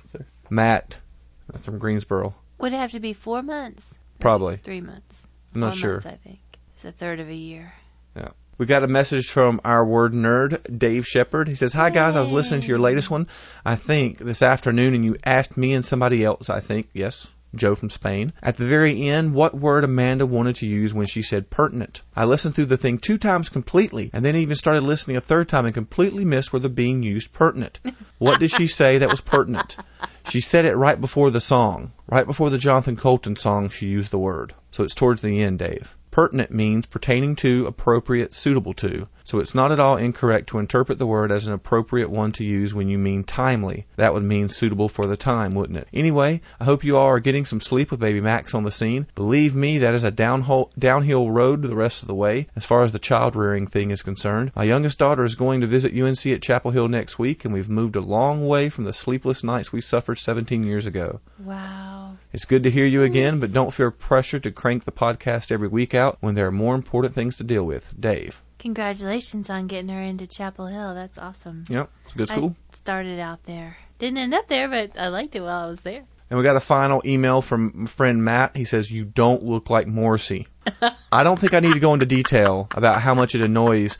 Matt, 0.48 1.00
from 1.60 1.78
Greensboro. 1.78 2.34
Would 2.58 2.72
it 2.72 2.76
have 2.76 2.92
to 2.92 3.00
be 3.00 3.12
four 3.12 3.42
months? 3.42 3.98
Probably. 4.18 4.56
Three 4.56 4.80
months. 4.80 5.26
I'm 5.54 5.60
not 5.60 5.72
Four 5.74 5.78
sure. 5.80 5.92
Months, 5.94 6.06
I 6.06 6.16
think 6.16 6.38
a 6.84 6.92
third 6.92 7.20
of 7.20 7.28
a 7.28 7.34
year. 7.34 7.74
Yeah. 8.16 8.28
We 8.58 8.66
got 8.66 8.84
a 8.84 8.88
message 8.88 9.28
from 9.28 9.60
our 9.64 9.84
word 9.84 10.12
nerd, 10.12 10.78
Dave 10.78 11.06
Shepard. 11.06 11.48
He 11.48 11.54
says, 11.54 11.72
Hi 11.72 11.90
guys, 11.90 12.14
I 12.14 12.20
was 12.20 12.30
listening 12.30 12.60
to 12.60 12.68
your 12.68 12.78
latest 12.78 13.10
one, 13.10 13.26
I 13.64 13.76
think, 13.76 14.18
this 14.18 14.42
afternoon, 14.42 14.94
and 14.94 15.04
you 15.04 15.16
asked 15.24 15.56
me 15.56 15.72
and 15.72 15.84
somebody 15.84 16.24
else, 16.24 16.48
I 16.48 16.60
think, 16.60 16.88
yes, 16.92 17.32
Joe 17.54 17.74
from 17.74 17.90
Spain, 17.90 18.32
at 18.42 18.56
the 18.56 18.66
very 18.66 19.08
end, 19.08 19.34
what 19.34 19.54
word 19.54 19.84
Amanda 19.84 20.26
wanted 20.26 20.56
to 20.56 20.66
use 20.66 20.94
when 20.94 21.06
she 21.06 21.22
said 21.22 21.50
pertinent. 21.50 22.02
I 22.16 22.24
listened 22.24 22.54
through 22.54 22.66
the 22.66 22.76
thing 22.76 22.98
two 22.98 23.18
times 23.18 23.48
completely, 23.48 24.10
and 24.12 24.24
then 24.24 24.36
even 24.36 24.56
started 24.56 24.82
listening 24.82 25.16
a 25.16 25.20
third 25.20 25.48
time 25.48 25.66
and 25.66 25.74
completely 25.74 26.24
missed 26.24 26.52
where 26.52 26.60
the 26.60 26.68
being 26.68 27.02
used 27.02 27.32
pertinent. 27.32 27.80
What 28.18 28.38
did 28.38 28.52
she 28.52 28.66
say 28.66 28.98
that 28.98 29.10
was 29.10 29.20
pertinent? 29.20 29.76
She 30.28 30.40
said 30.40 30.64
it 30.64 30.76
right 30.76 31.00
before 31.00 31.30
the 31.30 31.40
song. 31.40 31.92
Right 32.06 32.26
before 32.26 32.48
the 32.48 32.58
Jonathan 32.58 32.96
Coulton 32.96 33.36
song, 33.36 33.68
she 33.70 33.86
used 33.86 34.12
the 34.12 34.18
word. 34.18 34.54
So 34.70 34.84
it's 34.84 34.94
towards 34.94 35.20
the 35.20 35.42
end, 35.42 35.58
Dave. 35.58 35.96
Pertinent 36.12 36.50
means 36.50 36.84
pertaining 36.84 37.34
to, 37.36 37.66
appropriate, 37.66 38.34
suitable 38.34 38.74
to. 38.74 39.08
So 39.24 39.38
it's 39.38 39.54
not 39.54 39.72
at 39.72 39.80
all 39.80 39.96
incorrect 39.96 40.48
to 40.48 40.58
interpret 40.58 40.98
the 40.98 41.06
word 41.06 41.30
as 41.30 41.46
an 41.46 41.52
appropriate 41.52 42.10
one 42.10 42.32
to 42.32 42.44
use 42.44 42.74
when 42.74 42.88
you 42.88 42.98
mean 42.98 43.24
timely. 43.24 43.86
That 43.96 44.14
would 44.14 44.22
mean 44.22 44.48
suitable 44.48 44.88
for 44.88 45.06
the 45.06 45.16
time, 45.16 45.54
wouldn't 45.54 45.78
it? 45.78 45.88
Anyway, 45.92 46.40
I 46.60 46.64
hope 46.64 46.84
you 46.84 46.96
all 46.96 47.06
are 47.06 47.20
getting 47.20 47.44
some 47.44 47.60
sleep 47.60 47.90
with 47.90 48.00
baby 48.00 48.20
Max 48.20 48.54
on 48.54 48.64
the 48.64 48.70
scene. 48.70 49.06
Believe 49.14 49.54
me, 49.54 49.78
that 49.78 49.94
is 49.94 50.04
a 50.04 50.10
downhill, 50.10 50.70
downhill 50.78 51.30
road 51.30 51.62
the 51.62 51.76
rest 51.76 52.02
of 52.02 52.08
the 52.08 52.14
way 52.14 52.48
as 52.56 52.64
far 52.64 52.82
as 52.82 52.92
the 52.92 52.98
child 52.98 53.36
rearing 53.36 53.66
thing 53.66 53.90
is 53.90 54.02
concerned. 54.02 54.52
My 54.54 54.64
youngest 54.64 54.98
daughter 54.98 55.24
is 55.24 55.34
going 55.34 55.60
to 55.60 55.66
visit 55.66 55.96
UNC 55.96 56.26
at 56.26 56.42
Chapel 56.42 56.70
Hill 56.70 56.88
next 56.88 57.18
week, 57.18 57.44
and 57.44 57.54
we've 57.54 57.68
moved 57.68 57.96
a 57.96 58.00
long 58.00 58.46
way 58.46 58.68
from 58.68 58.84
the 58.84 58.92
sleepless 58.92 59.44
nights 59.44 59.72
we 59.72 59.80
suffered 59.80 60.18
17 60.18 60.64
years 60.64 60.86
ago. 60.86 61.20
Wow. 61.38 62.16
It's 62.32 62.44
good 62.44 62.62
to 62.62 62.70
hear 62.70 62.86
you 62.86 63.02
again, 63.02 63.40
but 63.40 63.52
don't 63.52 63.74
feel 63.74 63.90
pressure 63.90 64.40
to 64.40 64.50
crank 64.50 64.84
the 64.84 64.92
podcast 64.92 65.52
every 65.52 65.68
week 65.68 65.94
out 65.94 66.16
when 66.20 66.34
there 66.34 66.46
are 66.46 66.52
more 66.52 66.74
important 66.74 67.14
things 67.14 67.36
to 67.36 67.44
deal 67.44 67.64
with. 67.64 67.94
Dave. 68.00 68.42
Congratulations 68.62 69.50
on 69.50 69.66
getting 69.66 69.88
her 69.88 70.00
into 70.00 70.24
Chapel 70.24 70.66
Hill. 70.66 70.94
That's 70.94 71.18
awesome. 71.18 71.64
Yep, 71.68 71.90
it's 72.04 72.14
a 72.14 72.16
good 72.16 72.28
school. 72.28 72.56
I 72.72 72.76
started 72.76 73.18
out 73.18 73.42
there. 73.42 73.76
Didn't 73.98 74.18
end 74.18 74.34
up 74.34 74.46
there, 74.46 74.68
but 74.68 74.96
I 74.96 75.08
liked 75.08 75.34
it 75.34 75.40
while 75.40 75.64
I 75.64 75.66
was 75.66 75.80
there. 75.80 76.04
And 76.30 76.38
we 76.38 76.44
got 76.44 76.54
a 76.54 76.60
final 76.60 77.02
email 77.04 77.42
from 77.42 77.72
my 77.74 77.86
friend 77.86 78.24
Matt. 78.24 78.56
He 78.56 78.64
says, 78.64 78.88
You 78.88 79.04
don't 79.04 79.42
look 79.42 79.68
like 79.68 79.88
Morrissey. 79.88 80.46
I 81.12 81.24
don't 81.24 81.40
think 81.40 81.54
I 81.54 81.58
need 81.58 81.72
to 81.72 81.80
go 81.80 81.92
into 81.92 82.06
detail 82.06 82.68
about 82.70 83.00
how 83.00 83.16
much 83.16 83.34
it 83.34 83.40
annoys 83.40 83.98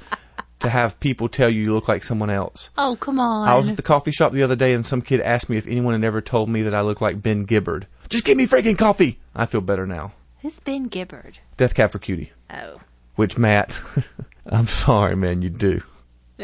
to 0.61 0.69
have 0.69 1.01
people 1.01 1.29
tell 1.29 1.51
you 1.51 1.63
you 1.63 1.75
look 1.75 1.89
like 1.89 2.05
someone 2.05 2.31
else. 2.31 2.71
Oh, 2.79 2.95
come 2.95 3.19
on. 3.19 3.49
I 3.49 3.57
was 3.57 3.69
at 3.69 3.75
the 3.77 3.83
coffee 3.83 4.13
shop 4.13 4.31
the 4.31 4.45
other 4.45 4.55
day 4.55 4.75
and 4.75 4.87
some 4.87 5.03
kid 5.03 5.21
asked 5.21 5.51
me 5.51 5.57
if 5.57 5.67
anyone 5.67 5.95
had 5.95 6.05
ever 6.05 6.21
told 6.21 6.49
me 6.49 6.63
that 6.63 6.75
I 6.75 6.83
look 6.83 7.01
like 7.01 7.21
Ben 7.21 7.47
Gibbard. 7.47 7.89
Just 8.09 8.25
give 8.25 8.37
me 8.37 8.47
freaking 8.47 8.79
coffee! 8.79 9.19
I 9.35 9.47
feel 9.47 9.61
better 9.61 9.89
now. 9.89 10.13
Who's 10.41 10.61
Ben 10.61 10.85
Gibbard? 10.85 11.41
Death 11.57 11.75
Cab 11.75 11.91
for 11.91 11.99
Cutie. 11.99 12.31
Oh. 12.49 12.81
Which, 13.17 13.37
Matt, 13.37 13.81
I'm 14.47 14.67
sorry, 14.67 15.17
man, 15.17 15.43
you 15.43 15.51
do. 15.51 15.83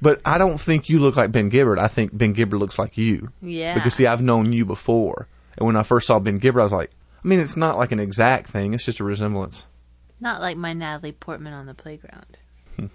but 0.00 0.20
I 0.24 0.38
don't 0.38 0.60
think 0.60 0.88
you 0.88 1.00
look 1.00 1.16
like 1.16 1.32
Ben 1.32 1.48
Gibbard. 1.48 1.78
I 1.78 1.88
think 1.88 2.16
Ben 2.16 2.32
Gibbard 2.32 2.60
looks 2.60 2.78
like 2.78 2.96
you. 2.96 3.30
Yeah. 3.42 3.74
Because 3.74 3.94
see, 3.94 4.06
I've 4.06 4.22
known 4.22 4.52
you 4.52 4.64
before, 4.64 5.28
and 5.58 5.66
when 5.66 5.76
I 5.76 5.82
first 5.82 6.06
saw 6.06 6.18
Ben 6.18 6.38
Gibbard, 6.38 6.60
I 6.60 6.64
was 6.64 6.72
like, 6.72 6.90
I 7.24 7.28
mean, 7.28 7.40
it's 7.40 7.56
not 7.56 7.76
like 7.76 7.92
an 7.92 8.00
exact 8.00 8.48
thing; 8.48 8.74
it's 8.74 8.84
just 8.84 9.00
a 9.00 9.04
resemblance. 9.04 9.66
Not 10.20 10.40
like 10.40 10.56
my 10.56 10.72
Natalie 10.72 11.12
Portman 11.12 11.52
on 11.52 11.66
the 11.66 11.74
playground. 11.74 12.38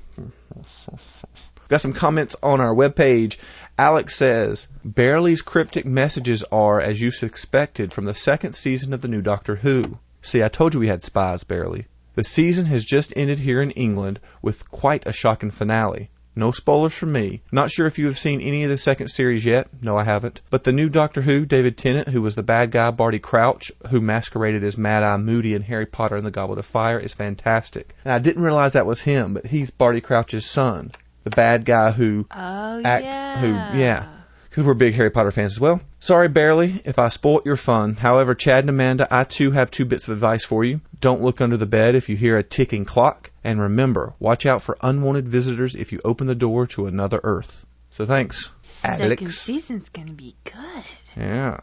Got 1.70 1.82
some 1.82 1.94
comments 1.94 2.36
on 2.42 2.60
our 2.60 2.74
webpage. 2.74 3.38
Alex 3.78 4.16
says, 4.16 4.68
Barely's 4.84 5.44
cryptic 5.44 5.86
messages 5.86 6.44
are, 6.52 6.82
as 6.82 7.00
you 7.00 7.12
suspected, 7.12 7.94
from 7.94 8.06
the 8.06 8.16
second 8.16 8.54
season 8.54 8.92
of 8.92 9.02
the 9.02 9.08
new 9.08 9.22
Doctor 9.22 9.58
Who. 9.58 10.00
See, 10.22 10.44
I 10.44 10.50
told 10.50 10.74
you 10.74 10.80
we 10.80 10.88
had 10.88 11.04
spies, 11.04 11.44
Barely. 11.44 11.86
The 12.16 12.24
season 12.24 12.66
has 12.66 12.84
just 12.84 13.14
ended 13.16 13.40
here 13.40 13.62
in 13.62 13.72
England 13.72 14.20
with 14.42 14.70
quite 14.72 15.06
a 15.06 15.14
shocking 15.14 15.52
finale. 15.52 16.10
No 16.36 16.52
spoilers 16.52 16.94
from 16.94 17.12
me. 17.12 17.42
Not 17.52 17.70
sure 17.70 17.86
if 17.86 18.00
you 18.00 18.08
have 18.08 18.18
seen 18.18 18.42
any 18.42 18.64
of 18.64 18.70
the 18.70 18.78
second 18.78 19.10
series 19.10 19.46
yet. 19.46 19.68
No, 19.82 19.96
I 19.98 20.06
haven't. 20.06 20.42
But 20.50 20.64
the 20.64 20.72
new 20.72 20.90
Doctor 20.90 21.22
Who, 21.22 21.46
David 21.46 21.78
Tennant, 21.78 22.10
who 22.10 22.22
was 22.22 22.36
the 22.36 22.44
bad 22.44 22.72
guy 22.72 22.92
Barty 22.92 23.20
Crouch, 23.20 23.72
who 23.90 24.02
masqueraded 24.02 24.64
as 24.64 24.78
Mad 24.78 25.04
Eye 25.04 25.18
Moody 25.18 25.54
in 25.54 25.64
Harry 25.64 25.86
Potter 25.86 26.16
and 26.16 26.26
the 26.26 26.32
Goblet 26.32 26.60
of 26.60 26.66
Fire, 26.66 27.00
is 27.00 27.14
fantastic. 27.14 27.96
And 28.04 28.14
I 28.14 28.20
didn't 28.20 28.44
realize 28.44 28.74
that 28.74 28.86
was 28.86 29.02
him, 29.02 29.36
but 29.36 29.48
he's 29.48 29.70
Barty 29.70 30.02
Crouch's 30.02 30.46
son. 30.46 30.92
The 31.24 31.30
bad 31.32 31.66
guy 31.66 31.92
who 31.92 32.26
Oh, 32.32 32.82
act 32.84 33.04
yeah. 33.06 33.40
who 33.40 33.78
yeah. 33.80 34.08
because 34.50 34.64
we're 34.64 34.74
big 34.74 34.94
harry 34.96 35.10
potter 35.12 35.32
fans 35.32 35.54
as 35.54 35.60
well. 35.60 35.82
Sorry 36.00 36.28
barely 36.30 36.82
if 36.86 36.98
i 36.98 37.10
spoilt 37.10 37.46
your 37.46 37.56
fun. 37.58 37.96
However 37.96 38.34
chad 38.36 38.64
and 38.64 38.70
amanda 38.70 39.08
i 39.12 39.24
too 39.26 39.52
have 39.52 39.70
two 39.70 39.86
bits 39.86 40.08
of 40.08 40.14
advice 40.14 40.46
for 40.46 40.64
you. 40.64 40.82
Don't 41.00 41.22
look 41.22 41.42
under 41.42 41.58
the 41.58 41.66
bed 41.66 41.96
if 41.96 42.08
you 42.10 42.16
hear 42.16 42.38
a 42.38 42.44
ticking 42.44 42.86
clock. 42.86 43.32
And 43.44 43.60
remember 43.62 44.14
watch 44.20 44.46
out 44.46 44.62
for 44.62 44.78
unwanted 44.82 45.28
visitors 45.28 45.76
if 45.76 45.92
you 45.92 46.00
open 46.06 46.28
the 46.28 46.36
door 46.36 46.66
to 46.68 46.86
another 46.88 47.20
earth. 47.24 47.66
So 47.90 48.06
thanks 48.06 48.52
Second 48.64 49.06
alex. 49.06 49.38
season's 49.40 49.90
gonna 49.90 50.14
be 50.14 50.36
good. 50.46 50.84
yeah. 51.18 51.60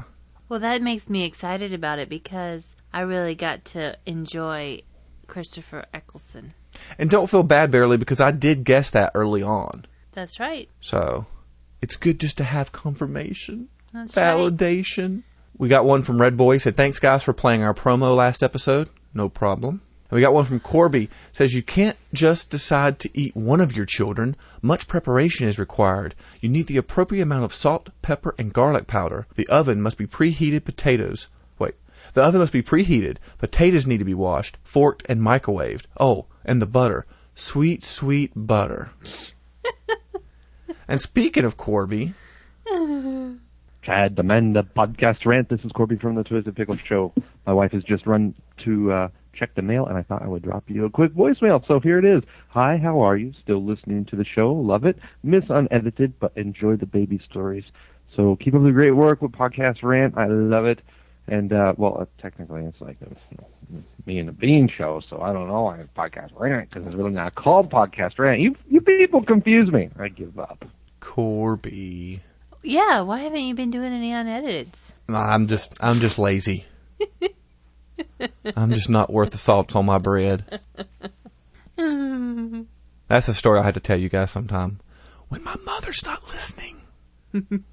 Well, 0.49 0.61
that 0.61 0.81
makes 0.83 1.11
me 1.11 1.25
excited 1.25 1.73
about 1.73 1.99
it 1.99 2.09
because 2.09 2.77
I 2.93 3.01
really 3.01 3.35
got 3.35 3.65
to 3.67 3.97
enjoy 4.07 4.83
Christopher 5.27 5.85
Eccleston. 5.95 6.53
and 6.99 7.11
don't 7.11 7.29
feel 7.31 7.43
bad 7.43 7.71
barely 7.71 7.97
because 7.97 8.21
i 8.21 8.31
did 8.31 8.65
guess 8.65 8.91
that 8.91 9.13
early 9.15 9.43
on 9.43 9.85
That's 10.13 10.39
right. 10.41 10.69
so 10.81 11.27
it's 11.83 11.97
good 11.97 12.19
just 12.21 12.37
to 12.39 12.45
have 12.45 12.73
confirmation 12.73 13.69
That's 13.93 14.17
right. 14.17 14.23
validation. 14.25 15.23
We 15.59 15.69
got 15.69 15.85
one 15.87 16.03
from 16.03 16.21
Red 16.21 16.37
Boy. 16.37 16.55
He 16.55 16.59
said, 16.59 16.77
Thanks, 16.77 16.99
guys, 16.99 17.23
for 17.23 17.33
playing 17.33 17.63
our 17.63 17.73
promo 17.73 18.15
last 18.15 18.43
episode. 18.43 18.91
No 19.15 19.29
problem. 19.31 19.81
And 20.11 20.17
we 20.17 20.21
got 20.21 20.35
one 20.35 20.45
from 20.45 20.61
Corby. 20.61 21.09
Says, 21.33 21.55
You 21.55 21.63
can't 21.63 21.97
just 22.13 22.51
decide 22.51 22.99
to 23.01 23.11
eat 23.19 23.35
one 23.35 23.61
of 23.63 23.75
your 23.75 23.87
children. 23.87 24.37
Much 24.61 24.87
preparation 24.87 25.49
is 25.49 25.59
required. 25.59 26.15
You 26.41 26.49
need 26.51 26.67
the 26.67 26.77
appropriate 26.77 27.23
amount 27.23 27.45
of 27.45 27.55
salt, 27.55 27.89
pepper, 28.03 28.35
and 28.39 28.53
garlic 28.53 28.87
powder. 28.87 29.27
The 29.35 29.49
oven 29.49 29.81
must 29.81 29.97
be 29.97 30.07
preheated 30.07 30.65
potatoes. 30.65 31.29
The 32.17 32.25
oven 32.25 32.41
must 32.41 32.55
be 32.55 32.63
preheated. 32.63 33.19
Potatoes 33.37 33.87
need 33.87 33.99
to 33.99 34.05
be 34.07 34.15
washed, 34.15 34.57
forked, 34.63 35.05
and 35.07 35.21
microwaved. 35.21 35.85
Oh, 36.01 36.25
and 36.47 36.63
the 36.63 36.67
butter. 36.67 37.05
Sweet, 37.35 37.85
sweet 37.85 38.33
butter. 38.35 38.91
and 40.89 41.03
speaking 41.03 41.45
of 41.45 41.59
Corby, 41.59 42.15
Chad, 43.83 44.19
Amanda, 44.19 44.63
podcast 44.63 45.27
rant. 45.27 45.51
This 45.51 45.61
is 45.63 45.73
Corby 45.73 45.97
from 45.97 46.15
the 46.15 46.25
Twisted 46.25 46.57
Pickle 46.57 46.79
Show. 46.89 47.13
My 47.47 47.53
wife 47.53 47.73
has 47.73 47.85
just 47.85 48.07
run 48.07 48.35
to 48.65 48.93
uh, 48.93 49.09
check 49.35 49.55
the 49.55 49.61
mail, 49.61 49.85
and 49.85 49.99
I 49.99 50.03
thought 50.03 50.23
I 50.23 50.29
would 50.29 50.43
drop 50.43 50.65
you 50.69 50.87
a 50.87 50.91
quick 50.91 51.13
voicemail. 51.13 51.69
So 51.69 51.81
here 51.81 51.99
it 51.99 52.07
is. 52.07 52.23
Hi, 52.49 52.79
how 52.79 53.01
are 53.01 53.19
you? 53.19 53.35
Still 53.43 53.63
listening 53.63 54.07
to 54.07 54.17
the 54.17 54.25
show? 54.25 54.55
Love 54.55 54.87
it. 54.87 54.99
Miss 55.23 55.45
unedited, 55.51 56.19
but 56.19 56.33
enjoy 56.35 56.77
the 56.77 56.87
baby 56.87 57.21
stories. 57.31 57.65
So 58.17 58.37
keep 58.37 58.55
up 58.55 58.63
the 58.63 58.73
great 58.73 58.93
work 58.93 59.21
with 59.21 59.33
podcast 59.33 59.83
rant. 59.83 60.17
I 60.17 60.29
love 60.29 60.65
it. 60.65 60.81
And 61.29 61.53
uh, 61.53 61.75
well, 61.77 61.99
uh, 62.01 62.07
technically, 62.19 62.65
it's 62.65 62.81
like 62.81 62.99
a, 63.03 63.09
you 63.73 63.83
me 64.07 64.19
and 64.19 64.29
the 64.29 64.33
Bean 64.33 64.69
show. 64.69 65.03
So 65.09 65.21
I 65.21 65.33
don't 65.33 65.49
know. 65.49 65.67
I 65.67 65.79
have 65.79 65.93
podcast 65.95 66.31
rant 66.39 66.71
because 66.71 66.87
it's 66.87 66.95
really 66.95 67.11
not 67.11 67.35
called 67.35 67.71
podcast 67.71 68.19
rant. 68.19 68.41
You 68.41 68.55
you 68.71 68.81
people 68.81 69.25
confuse 69.25 69.71
me. 69.71 69.91
I 69.99 70.09
give 70.09 70.39
up. 70.39 70.65
Corby. 71.01 72.23
Yeah, 72.63 73.03
why 73.03 73.19
haven't 73.21 73.41
you 73.43 73.55
been 73.55 73.71
doing 73.71 73.93
any 73.93 74.11
unediteds? 74.11 74.93
Nah, 75.09 75.21
I'm 75.21 75.47
just 75.49 75.75
I'm 75.81 75.99
just 76.01 76.19
lazy. 76.19 76.65
I'm 78.57 78.73
just 78.73 78.89
not 78.89 79.13
worth 79.13 79.31
the 79.31 79.39
salts 79.39 79.75
on 79.75 79.87
my 79.87 79.99
bread. 79.99 80.61
That's 83.09 83.29
a 83.29 83.35
story 83.35 83.59
I 83.61 83.63
had 83.63 83.75
to 83.75 83.81
tell 83.81 83.99
you 83.99 84.09
guys 84.09 84.31
sometime. 84.31 84.81
When 85.29 85.43
my 85.43 85.57
mother's 85.65 86.05
not 86.05 86.23
listening. 86.33 86.83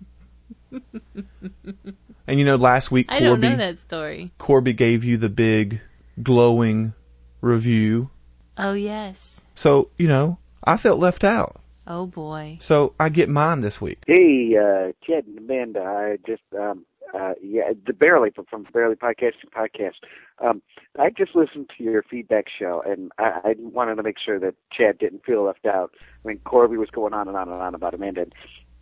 and 2.28 2.40
you 2.40 2.46
know, 2.46 2.56
last 2.56 2.92
week 2.92 3.08
I 3.10 3.20
don't 3.20 3.30
Corby 3.30 3.50
know 3.50 3.56
that 3.58 3.80
story. 3.80 4.32
Corby 4.38 4.74
gave 4.74 5.04
you 5.04 5.18
the 5.18 5.30
big 5.30 5.82
glowing 6.22 6.94
review. 7.42 8.10
Oh 8.58 8.74
yes. 8.74 9.46
So, 9.56 9.90
you 9.98 10.08
know, 10.08 10.38
I 10.64 10.78
felt 10.78 11.00
left 11.00 11.24
out. 11.24 11.60
Oh 11.88 12.06
boy. 12.06 12.58
So 12.62 12.94
I 13.00 13.10
get 13.10 13.30
mine 13.30 13.62
this 13.62 13.82
week. 13.82 14.00
Hey, 14.08 14.56
uh, 14.58 14.94
Chad 15.06 15.26
and 15.26 15.38
Amanda, 15.38 15.82
I 15.82 16.18
just, 16.26 16.44
um, 16.58 16.86
uh, 17.14 17.34
yeah, 17.42 17.74
the 17.86 17.94
Barely 17.94 18.32
from, 18.32 18.46
from 18.46 18.66
Barely 18.74 18.96
Podcasting 18.96 19.52
Podcast. 19.56 19.96
Um, 20.40 20.62
I 20.98 21.10
just 21.10 21.36
listened 21.36 21.70
to 21.78 21.84
your 21.84 22.02
feedback 22.04 22.46
show, 22.50 22.82
and 22.86 23.12
I, 23.20 23.40
I 23.44 23.56
wanted 23.58 23.96
to 23.96 24.04
make 24.04 24.18
sure 24.24 24.40
that 24.40 24.56
Chad 24.72 24.98
didn't 24.98 25.24
feel 25.24 25.44
left 25.44 25.66
out. 25.66 25.92
I 26.24 26.28
mean, 26.28 26.40
Corby 26.44 26.78
was 26.78 26.90
going 26.90 27.14
on 27.14 27.28
and 27.28 27.38
on 27.38 27.50
and 27.50 27.62
on 27.62 27.76
about 27.76 27.94
Amanda, 27.94 28.22
and 28.22 28.34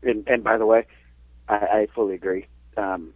and, 0.04 0.28
and 0.28 0.44
by 0.44 0.58
the 0.58 0.66
way, 0.66 0.86
I, 1.50 1.56
I 1.56 1.88
fully 1.94 2.16
agree. 2.16 2.48
Um, 2.78 3.14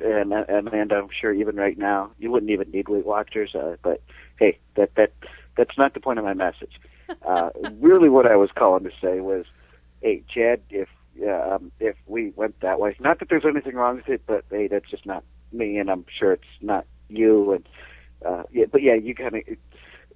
and 0.00 0.32
Amanda, 0.32 0.96
I'm 0.96 1.08
sure 1.18 1.32
even 1.32 1.56
right 1.56 1.78
now 1.78 2.10
you 2.18 2.30
wouldn't 2.30 2.50
even 2.50 2.70
need 2.70 2.88
Weight 2.88 3.06
Watchers, 3.06 3.54
uh, 3.54 3.76
but 3.82 4.02
hey, 4.38 4.58
that 4.76 4.94
that 4.96 5.12
that's 5.56 5.76
not 5.76 5.94
the 5.94 6.00
point 6.00 6.18
of 6.18 6.24
my 6.24 6.34
message. 6.34 6.72
Uh, 7.26 7.50
really, 7.78 8.08
what 8.08 8.26
I 8.26 8.36
was 8.36 8.48
calling 8.56 8.84
to 8.84 8.90
say 9.02 9.20
was, 9.20 9.44
hey, 10.00 10.22
Chad, 10.32 10.62
if 10.70 10.88
uh, 11.22 11.56
um, 11.56 11.70
if 11.78 11.94
we 12.06 12.32
went 12.36 12.58
that 12.60 12.80
way, 12.80 12.96
not 13.00 13.18
that 13.18 13.28
there's 13.28 13.44
anything 13.44 13.74
wrong 13.74 13.96
with 13.96 14.08
it, 14.08 14.22
but 14.26 14.46
hey, 14.50 14.66
that's 14.66 14.88
just 14.90 15.04
not 15.04 15.22
me, 15.52 15.76
and 15.76 15.90
I'm 15.90 16.06
sure 16.18 16.32
it's 16.32 16.44
not 16.62 16.86
you, 17.10 17.52
and 17.52 17.68
uh, 18.24 18.44
yeah, 18.50 18.64
but 18.70 18.82
yeah, 18.82 18.94
you 18.94 19.14
kind 19.14 19.34
of 19.34 19.42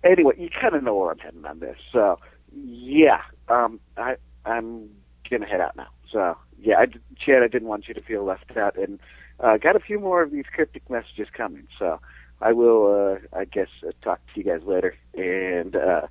anyway, 0.02 0.34
you 0.38 0.48
kind 0.48 0.74
of 0.74 0.82
know 0.82 0.94
where 0.94 1.10
I'm 1.10 1.18
heading 1.18 1.44
on 1.44 1.60
this, 1.60 1.76
so 1.92 2.18
yeah, 2.54 3.20
um, 3.48 3.78
I 3.98 4.16
I'm 4.46 4.88
gonna 5.30 5.46
head 5.46 5.60
out 5.60 5.76
now. 5.76 5.88
So 6.10 6.36
yeah, 6.58 6.76
I, 6.78 6.86
Chad, 7.18 7.42
I 7.42 7.48
didn't 7.48 7.68
want 7.68 7.88
you 7.88 7.94
to 7.94 8.02
feel 8.02 8.24
left 8.24 8.56
out, 8.56 8.78
and 8.78 8.98
uh, 9.40 9.56
got 9.58 9.76
a 9.76 9.80
few 9.80 9.98
more 9.98 10.22
of 10.22 10.30
these 10.30 10.46
cryptic 10.52 10.88
messages 10.90 11.28
coming. 11.32 11.66
So 11.78 12.00
I 12.40 12.52
will, 12.52 13.18
uh, 13.32 13.38
I 13.38 13.44
guess, 13.44 13.68
uh, 13.86 13.92
talk 14.02 14.20
to 14.34 14.40
you 14.40 14.44
guys 14.44 14.62
later. 14.64 14.94
And 15.14 15.76
uh, 15.76 16.06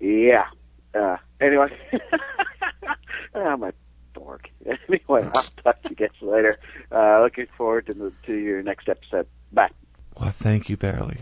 yeah, 0.00 0.46
uh, 0.94 1.16
anyway, 1.40 1.68
I'm 3.34 3.62
a 3.62 3.72
dork. 4.14 4.48
Anyway, 4.88 5.22
I'll 5.34 5.42
talk 5.62 5.82
to 5.82 5.90
you 5.90 5.96
guys 5.96 6.10
later. 6.20 6.58
Uh, 6.90 7.22
looking 7.22 7.46
forward 7.56 7.86
to 7.86 7.94
the, 7.94 8.12
to 8.24 8.34
your 8.34 8.62
next 8.62 8.88
episode. 8.88 9.26
Bye. 9.52 9.70
Well, 10.18 10.30
thank 10.30 10.68
you, 10.68 10.76
Barely. 10.76 11.18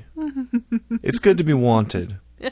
it's 1.02 1.18
good 1.18 1.38
to 1.38 1.44
be 1.44 1.54
wanted. 1.54 2.16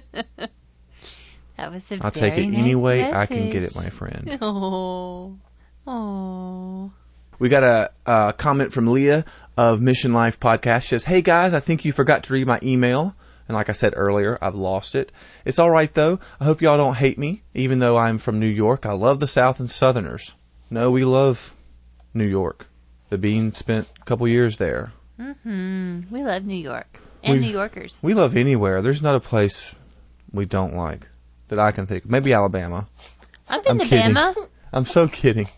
That 1.57 1.71
was 1.71 1.91
a 1.93 1.95
I'll 2.03 2.11
very 2.11 2.31
take 2.31 2.45
it 2.45 2.47
nice 2.49 2.59
any 2.59 2.75
way 2.75 3.13
I 3.13 3.27
can 3.27 3.49
get 3.49 3.63
it, 3.63 3.77
my 3.77 3.89
friend. 3.89 4.39
Oh. 4.43 5.39
Oh. 5.87 6.93
We 7.39 7.49
got 7.49 7.63
a, 7.65 7.91
a 8.07 8.35
comment 8.37 8.73
from 8.73 8.87
Leah 8.89 9.25
of 9.57 9.81
Mission 9.81 10.13
Life 10.13 10.39
Podcast. 10.41 10.83
She 10.83 10.89
says, 10.89 11.05
Hey 11.05 11.23
guys, 11.23 11.55
I 11.55 11.61
think 11.61 11.85
you 11.85 11.93
forgot 11.93 12.25
to 12.25 12.33
read 12.33 12.47
my 12.47 12.59
email. 12.63 13.15
And 13.49 13.55
like 13.55 13.69
I 13.69 13.73
said 13.75 13.93
earlier, 13.97 14.39
I've 14.41 14.55
lost 14.55 14.95
it. 14.95 15.13
It's 15.45 15.59
alright 15.59 15.93
though. 15.95 16.19
I 16.41 16.45
hope 16.45 16.63
y'all 16.63 16.79
don't 16.79 16.95
hate 16.97 17.19
me, 17.19 17.43
even 17.53 17.79
though 17.79 17.99
I'm 17.99 18.19
from 18.19 18.41
New 18.41 18.47
York. 18.47 18.87
I 18.87 18.93
love 18.93 19.21
the 19.21 19.27
South 19.27 19.61
and 19.61 19.71
Southerners. 19.71 20.35
No, 20.71 20.91
we 20.91 21.05
love 21.05 21.55
New 22.15 22.25
York. 22.27 22.67
The 23.11 23.19
Bean 23.19 23.53
spent 23.53 23.87
a 24.01 24.05
couple 24.05 24.27
years 24.27 24.57
there. 24.57 24.93
Hmm. 25.19 25.97
We 26.11 26.25
love 26.25 26.45
New 26.45 26.57
York 26.57 26.99
and 27.23 27.35
We- 27.39 27.47
New 27.47 27.53
Yorkers. 27.53 27.99
We 28.03 28.15
love 28.15 28.35
anywhere. 28.37 28.81
There's 28.83 29.03
not 29.03 29.15
a 29.15 29.21
place 29.21 29.75
we 30.33 30.47
don't 30.47 30.75
like 30.75 31.07
that 31.49 31.59
I 31.59 31.71
can 31.71 31.87
think. 31.87 32.05
of. 32.07 32.11
Maybe 32.11 32.33
Alabama. 32.33 32.89
I've 33.49 33.63
been 33.63 33.73
I'm 33.73 33.79
to 33.81 33.85
kidding. 33.87 34.15
Bama. 34.15 34.35
I'm 34.73 34.87
so 34.87 35.07
kidding. 35.07 35.49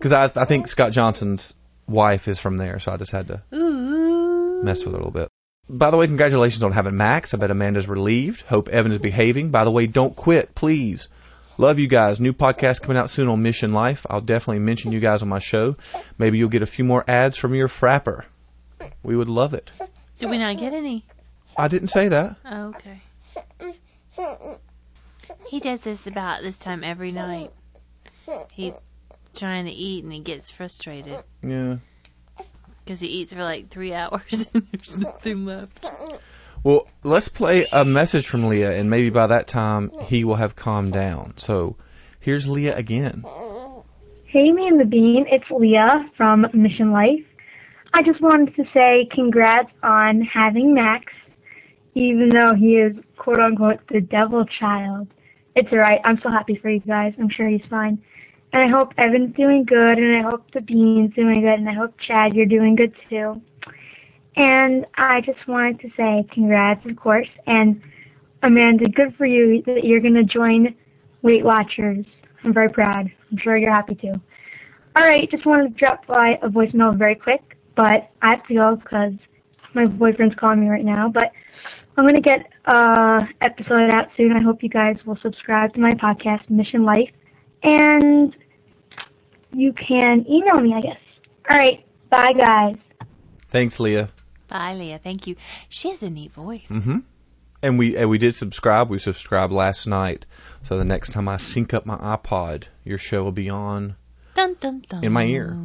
Because 0.00 0.12
I, 0.12 0.24
I 0.40 0.46
think 0.46 0.66
Scott 0.66 0.92
Johnson's 0.92 1.54
wife 1.86 2.26
is 2.26 2.38
from 2.38 2.56
there, 2.56 2.78
so 2.78 2.90
I 2.90 2.96
just 2.96 3.12
had 3.12 3.28
to 3.28 3.42
Ooh. 3.52 4.62
mess 4.62 4.82
with 4.82 4.94
it 4.94 4.96
a 4.96 4.96
little 4.96 5.10
bit. 5.10 5.28
By 5.68 5.90
the 5.90 5.98
way, 5.98 6.06
congratulations 6.06 6.62
on 6.64 6.72
having 6.72 6.96
Max. 6.96 7.34
I 7.34 7.36
bet 7.36 7.50
Amanda's 7.50 7.86
relieved. 7.86 8.40
Hope 8.46 8.70
Evan 8.70 8.92
is 8.92 8.98
behaving. 8.98 9.50
By 9.50 9.64
the 9.64 9.70
way, 9.70 9.86
don't 9.86 10.16
quit, 10.16 10.54
please. 10.54 11.08
Love 11.58 11.78
you 11.78 11.86
guys. 11.86 12.18
New 12.18 12.32
podcast 12.32 12.80
coming 12.80 12.96
out 12.96 13.10
soon 13.10 13.28
on 13.28 13.42
Mission 13.42 13.74
Life. 13.74 14.06
I'll 14.08 14.22
definitely 14.22 14.60
mention 14.60 14.90
you 14.90 15.00
guys 15.00 15.22
on 15.22 15.28
my 15.28 15.38
show. 15.38 15.76
Maybe 16.16 16.38
you'll 16.38 16.48
get 16.48 16.62
a 16.62 16.66
few 16.66 16.84
more 16.84 17.04
ads 17.06 17.36
from 17.36 17.54
your 17.54 17.68
frapper. 17.68 18.24
We 19.02 19.14
would 19.14 19.28
love 19.28 19.52
it. 19.52 19.70
Did 20.18 20.30
we 20.30 20.38
not 20.38 20.56
get 20.56 20.72
any? 20.72 21.04
I 21.58 21.68
didn't 21.68 21.88
say 21.88 22.08
that. 22.08 22.36
Oh, 22.46 22.68
okay. 22.68 23.02
He 25.50 25.60
does 25.60 25.82
this 25.82 26.06
about 26.06 26.40
this 26.40 26.56
time 26.56 26.82
every 26.82 27.12
night. 27.12 27.50
He's 28.50 28.72
trying 29.34 29.64
to 29.66 29.70
eat 29.72 30.04
and 30.04 30.12
he 30.12 30.20
gets 30.20 30.50
frustrated 30.50 31.22
Yeah. 31.42 31.76
because 32.84 33.00
he 33.00 33.06
eats 33.08 33.32
for 33.32 33.42
like 33.42 33.68
three 33.68 33.94
hours 33.94 34.46
and 34.54 34.66
there's 34.72 34.98
nothing 34.98 35.44
left. 35.46 35.84
Well, 36.62 36.86
let's 37.04 37.28
play 37.28 37.66
a 37.72 37.84
message 37.86 38.26
from 38.26 38.46
Leah, 38.46 38.72
and 38.78 38.90
maybe 38.90 39.08
by 39.08 39.26
that 39.28 39.46
time 39.48 39.90
he 40.08 40.24
will 40.24 40.34
have 40.34 40.56
calmed 40.56 40.92
down. 40.92 41.34
So 41.38 41.76
here's 42.18 42.46
Leah 42.46 42.76
again. 42.76 43.24
Hey, 44.26 44.52
me 44.52 44.66
and 44.68 44.78
the 44.78 44.84
Bean. 44.84 45.24
It's 45.30 45.50
Leah 45.50 46.08
from 46.16 46.46
Mission 46.52 46.92
Life. 46.92 47.24
I 47.94 48.02
just 48.02 48.20
wanted 48.20 48.54
to 48.56 48.64
say 48.74 49.08
congrats 49.12 49.70
on 49.82 50.20
having 50.22 50.74
Max, 50.74 51.12
even 51.94 52.28
though 52.28 52.54
he 52.54 52.74
is 52.76 52.94
quote 53.16 53.38
unquote 53.40 53.80
the 53.88 54.00
devil 54.02 54.44
child. 54.60 55.08
It's 55.56 55.72
alright. 55.72 56.00
I'm 56.04 56.20
so 56.22 56.30
happy 56.30 56.56
for 56.60 56.68
you 56.70 56.80
guys. 56.80 57.14
I'm 57.18 57.30
sure 57.30 57.48
he's 57.48 57.64
fine. 57.70 58.00
I 58.52 58.66
hope 58.66 58.92
Evan's 58.98 59.34
doing 59.36 59.64
good, 59.64 59.98
and 59.98 60.16
I 60.16 60.28
hope 60.28 60.50
the 60.52 60.60
Bean's 60.60 61.14
doing 61.14 61.40
good, 61.40 61.58
and 61.58 61.68
I 61.68 61.72
hope 61.72 61.94
Chad, 62.00 62.34
you're 62.34 62.46
doing 62.46 62.74
good 62.74 62.92
too. 63.08 63.40
And 64.36 64.86
I 64.96 65.20
just 65.20 65.46
wanted 65.46 65.80
to 65.80 65.88
say 65.96 66.26
congrats, 66.32 66.84
of 66.86 66.96
course. 66.96 67.28
And 67.46 67.80
Amanda, 68.42 68.88
good 68.88 69.14
for 69.16 69.26
you 69.26 69.62
that 69.66 69.84
you're 69.84 70.00
going 70.00 70.14
to 70.14 70.24
join 70.24 70.74
Weight 71.22 71.44
Watchers. 71.44 72.04
I'm 72.44 72.54
very 72.54 72.70
proud. 72.70 73.10
I'm 73.30 73.38
sure 73.38 73.56
you're 73.56 73.72
happy 73.72 73.94
too. 73.94 74.14
All 74.96 75.04
right, 75.04 75.30
just 75.30 75.46
wanted 75.46 75.68
to 75.68 75.78
drop 75.78 76.06
by 76.06 76.38
a 76.42 76.48
voicemail 76.48 76.96
very 76.96 77.14
quick, 77.14 77.56
but 77.76 78.10
I 78.22 78.30
have 78.30 78.46
to 78.48 78.54
go 78.54 78.76
because 78.76 79.12
my 79.74 79.86
boyfriend's 79.86 80.34
calling 80.34 80.60
me 80.60 80.68
right 80.68 80.84
now. 80.84 81.08
But 81.08 81.30
I'm 81.96 82.04
going 82.04 82.20
to 82.20 82.20
get 82.20 82.50
a 82.64 83.20
episode 83.40 83.94
out 83.94 84.08
soon. 84.16 84.32
I 84.32 84.42
hope 84.42 84.62
you 84.62 84.68
guys 84.68 84.96
will 85.04 85.18
subscribe 85.22 85.74
to 85.74 85.80
my 85.80 85.90
podcast, 85.90 86.48
Mission 86.50 86.84
Life, 86.84 87.10
and 87.62 88.34
you 89.52 89.72
can 89.72 90.24
email 90.28 90.60
me, 90.60 90.74
I 90.74 90.80
guess. 90.80 90.98
All 91.48 91.58
right, 91.58 91.84
bye, 92.08 92.32
guys. 92.32 92.76
Thanks, 93.46 93.80
Leah. 93.80 94.10
Bye, 94.48 94.74
Leah. 94.74 94.98
Thank 95.02 95.26
you. 95.26 95.36
She 95.68 95.88
has 95.88 96.02
a 96.02 96.10
neat 96.10 96.32
voice. 96.32 96.68
Mm-hmm. 96.68 96.98
And 97.62 97.78
we 97.78 97.96
and 97.96 98.08
we 98.08 98.18
did 98.18 98.34
subscribe. 98.34 98.88
We 98.88 98.98
subscribed 98.98 99.52
last 99.52 99.86
night. 99.86 100.24
So 100.62 100.78
the 100.78 100.84
next 100.84 101.10
time 101.12 101.28
I 101.28 101.36
sync 101.36 101.74
up 101.74 101.84
my 101.84 101.96
iPod, 101.96 102.64
your 102.84 102.98
show 102.98 103.22
will 103.22 103.32
be 103.32 103.50
on 103.50 103.96
Dun, 104.34 104.56
dun, 104.60 104.82
dun. 104.88 105.04
in 105.04 105.12
my 105.12 105.24
ear. 105.24 105.58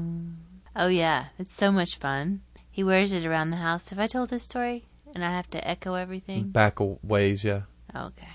Oh, 0.76 0.88
yeah. 0.88 1.28
It's 1.40 1.56
so 1.56 1.72
much 1.72 1.96
fun. 1.98 2.42
He 2.70 2.84
wears 2.84 3.14
it 3.14 3.26
around 3.26 3.52
the 3.52 3.58
house. 3.58 3.90
Have 3.90 4.00
I 4.00 4.08
told 4.08 4.30
this 4.30 4.44
story? 4.44 4.86
And 5.14 5.24
I 5.24 5.32
have 5.32 5.50
to 5.52 5.66
echo 5.66 5.94
everything? 5.94 6.50
Back 6.50 6.82
a 6.82 6.98
ways, 7.02 7.46
yeah. 7.46 7.62
Okay. 7.96 8.28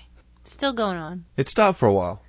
Still 0.43 0.73
going 0.73 0.97
on. 0.97 1.25
It 1.37 1.47
stopped 1.47 1.77
for 1.77 1.87
a 1.87 1.93
while. 1.93 2.23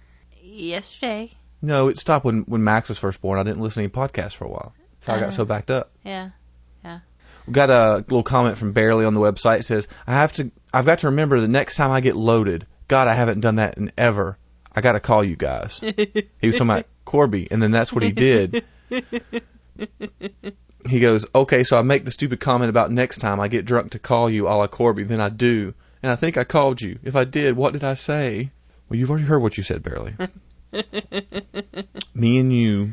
Yesterday. 0.52 1.32
No, 1.62 1.88
it 1.88 1.98
stopped 1.98 2.24
when 2.24 2.42
when 2.42 2.62
Max 2.64 2.88
was 2.88 2.98
first 2.98 3.20
born. 3.20 3.38
I 3.38 3.42
didn't 3.42 3.62
listen 3.62 3.82
to 3.82 3.84
any 3.84 4.08
podcasts 4.08 4.34
for 4.34 4.44
a 4.44 4.48
while. 4.48 4.74
So 5.00 5.12
I 5.12 5.18
got 5.18 5.28
Uh. 5.28 5.30
so 5.30 5.44
backed 5.44 5.70
up. 5.70 5.92
Yeah, 6.04 6.30
yeah. 6.84 7.00
We 7.46 7.52
got 7.52 7.70
a 7.70 7.96
little 7.98 8.22
comment 8.22 8.56
from 8.56 8.72
Barely 8.72 9.04
on 9.04 9.14
the 9.14 9.20
website. 9.20 9.60
It 9.60 9.64
says, 9.64 9.88
"I 10.06 10.12
have 10.14 10.32
to. 10.34 10.50
I've 10.72 10.86
got 10.86 10.98
to 11.00 11.06
remember 11.08 11.40
the 11.40 11.48
next 11.48 11.76
time 11.76 11.90
I 11.90 12.00
get 12.00 12.16
loaded. 12.16 12.66
God, 12.88 13.08
I 13.08 13.14
haven't 13.14 13.40
done 13.40 13.56
that 13.56 13.78
in 13.78 13.90
ever. 13.96 14.38
I 14.74 14.80
got 14.80 14.92
to 14.92 15.00
call 15.00 15.24
you 15.24 15.36
guys." 15.36 15.80
he 15.82 16.26
was 16.42 16.54
talking 16.56 16.70
about 16.70 16.86
Corby, 17.04 17.48
and 17.50 17.62
then 17.62 17.70
that's 17.70 17.92
what 17.92 18.02
he 18.02 18.12
did. 18.12 18.64
he 20.88 21.00
goes, 21.00 21.26
"Okay, 21.34 21.64
so 21.64 21.78
I 21.78 21.82
make 21.82 22.04
the 22.04 22.10
stupid 22.10 22.40
comment 22.40 22.68
about 22.70 22.90
next 22.92 23.18
time 23.18 23.40
I 23.40 23.48
get 23.48 23.64
drunk 23.64 23.92
to 23.92 23.98
call 23.98 24.28
you, 24.28 24.46
a 24.48 24.50
la 24.50 24.66
Corby. 24.66 25.04
Then 25.04 25.20
I 25.20 25.28
do, 25.28 25.74
and 26.02 26.12
I 26.12 26.16
think 26.16 26.36
I 26.36 26.44
called 26.44 26.80
you. 26.80 26.98
If 27.02 27.16
I 27.16 27.24
did, 27.24 27.56
what 27.56 27.72
did 27.72 27.84
I 27.84 27.94
say?" 27.94 28.50
Well, 28.92 28.98
you've 28.98 29.08
already 29.08 29.24
heard 29.24 29.38
what 29.38 29.56
you 29.56 29.62
said, 29.62 29.82
Barely. 29.82 30.12
Me 32.14 32.38
and 32.38 32.52
you, 32.52 32.92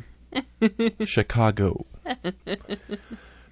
Chicago. 1.04 1.86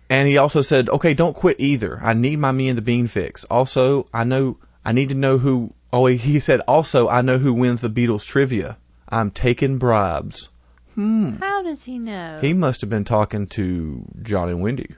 And 0.10 0.30
he 0.30 0.38
also 0.38 0.62
said, 0.62 0.88
"Okay, 0.88 1.14
don't 1.14 1.36
quit 1.36 1.58
either. 1.60 2.00
I 2.02 2.14
need 2.14 2.40
my 2.40 2.54
me 2.54 2.70
and 2.70 2.78
the 2.78 2.82
bean 2.82 3.08
fix. 3.08 3.44
Also, 3.52 4.08
I 4.14 4.24
know 4.24 4.56
I 4.86 4.94
need 4.94 5.10
to 5.10 5.16
know 5.16 5.40
who. 5.40 5.74
Oh, 5.92 6.06
he- 6.06 6.40
said 6.40 6.62
also 6.70 7.10
I 7.10 7.20
know 7.20 7.38
who 7.38 7.54
wins 7.54 7.82
the 7.82 7.90
Beatles 7.90 8.26
trivia. 8.26 8.78
I'm 9.10 9.30
taking 9.30 9.78
bribes. 9.78 10.48
Hmm. 10.96 11.36
How 11.42 11.62
does 11.64 11.84
he 11.84 12.00
know? 12.00 12.40
He 12.40 12.54
must 12.54 12.80
have 12.80 12.90
been 12.90 13.04
talking 13.04 13.48
to 13.48 14.06
John 14.22 14.48
and 14.48 14.62
Wendy. 14.62 14.96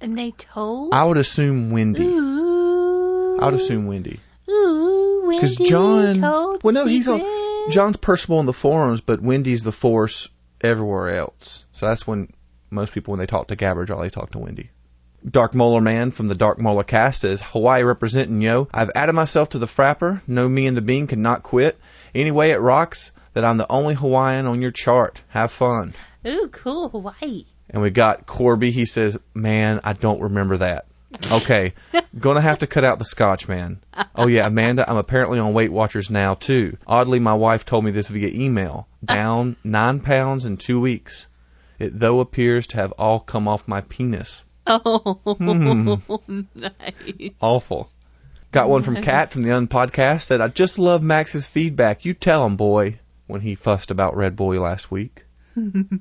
and 0.00 0.16
they 0.16 0.30
told? 0.38 0.94
I 0.94 1.02
would 1.02 1.18
assume 1.18 1.72
Wendy. 1.72 2.04
Ooh. 2.04 3.40
I 3.40 3.46
would 3.46 3.54
assume 3.54 3.86
Wendy 3.86 4.20
Ooh, 4.48 5.11
because 5.36 5.56
John. 5.56 6.20
Well, 6.20 6.72
no, 6.72 6.86
he's 6.86 7.08
on. 7.08 7.20
John's 7.70 7.96
personable 7.96 8.40
in 8.40 8.46
the 8.46 8.52
forums, 8.52 9.00
but 9.00 9.20
Wendy's 9.20 9.62
the 9.62 9.72
force 9.72 10.28
everywhere 10.60 11.10
else. 11.10 11.64
So 11.72 11.86
that's 11.86 12.06
when 12.06 12.28
most 12.70 12.92
people, 12.92 13.12
when 13.12 13.18
they 13.18 13.26
talk 13.26 13.48
to 13.48 13.56
Gabbard, 13.56 13.90
all 13.90 14.00
they 14.00 14.10
talk 14.10 14.30
to 14.32 14.38
Wendy. 14.38 14.70
Dark 15.28 15.54
Molar 15.54 15.80
Man 15.80 16.10
from 16.10 16.26
the 16.26 16.34
Dark 16.34 16.60
Molar 16.60 16.82
cast 16.82 17.20
says, 17.20 17.40
Hawaii 17.40 17.84
representing, 17.84 18.40
yo. 18.40 18.66
I've 18.74 18.90
added 18.96 19.12
myself 19.12 19.50
to 19.50 19.58
the 19.58 19.66
Frapper. 19.66 20.20
No, 20.26 20.48
me 20.48 20.66
and 20.66 20.76
the 20.76 20.82
Bean 20.82 21.06
cannot 21.06 21.44
quit. 21.44 21.78
Anyway, 22.14 22.50
it 22.50 22.56
rocks 22.56 23.12
that 23.34 23.44
I'm 23.44 23.56
the 23.56 23.70
only 23.70 23.94
Hawaiian 23.94 24.46
on 24.46 24.60
your 24.60 24.72
chart. 24.72 25.22
Have 25.28 25.52
fun. 25.52 25.94
Ooh, 26.26 26.48
cool, 26.50 26.88
Hawaii. 26.88 27.44
And 27.70 27.80
we 27.80 27.90
got 27.90 28.26
Corby. 28.26 28.72
He 28.72 28.84
says, 28.84 29.16
man, 29.32 29.80
I 29.84 29.92
don't 29.92 30.20
remember 30.20 30.56
that. 30.56 30.86
Okay, 31.30 31.72
gonna 32.18 32.40
have 32.40 32.58
to 32.60 32.66
cut 32.66 32.84
out 32.84 32.98
the 32.98 33.04
scotch, 33.04 33.48
man. 33.48 33.80
Oh 34.16 34.26
yeah, 34.26 34.46
Amanda, 34.46 34.88
I'm 34.88 34.96
apparently 34.96 35.38
on 35.38 35.52
Weight 35.54 35.72
Watchers 35.72 36.10
now 36.10 36.34
too. 36.34 36.76
Oddly, 36.86 37.18
my 37.18 37.34
wife 37.34 37.64
told 37.64 37.84
me 37.84 37.90
this 37.90 38.08
via 38.08 38.28
email. 38.28 38.86
Down 39.04 39.56
nine 39.64 40.00
pounds 40.00 40.44
in 40.44 40.56
two 40.56 40.80
weeks. 40.80 41.26
It 41.78 41.98
though 41.98 42.20
appears 42.20 42.66
to 42.68 42.76
have 42.76 42.92
all 42.92 43.20
come 43.20 43.48
off 43.48 43.66
my 43.68 43.80
penis. 43.82 44.44
Oh, 44.66 45.18
Hmm. 45.38 46.40
nice. 46.54 47.30
Awful. 47.40 47.90
Got 48.52 48.68
one 48.68 48.82
from 48.82 49.02
Kat 49.02 49.30
from 49.30 49.42
the 49.42 49.48
Unpodcast. 49.50 50.20
Said, 50.22 50.40
I 50.40 50.48
just 50.48 50.78
love 50.78 51.02
Max's 51.02 51.48
feedback. 51.48 52.04
You 52.04 52.14
tell 52.14 52.44
him, 52.46 52.56
boy, 52.56 53.00
when 53.26 53.40
he 53.40 53.54
fussed 53.54 53.90
about 53.90 54.14
Red 54.16 54.36
Boy 54.36 54.60
last 54.60 54.90
week. 54.90 55.21
and 55.56 56.00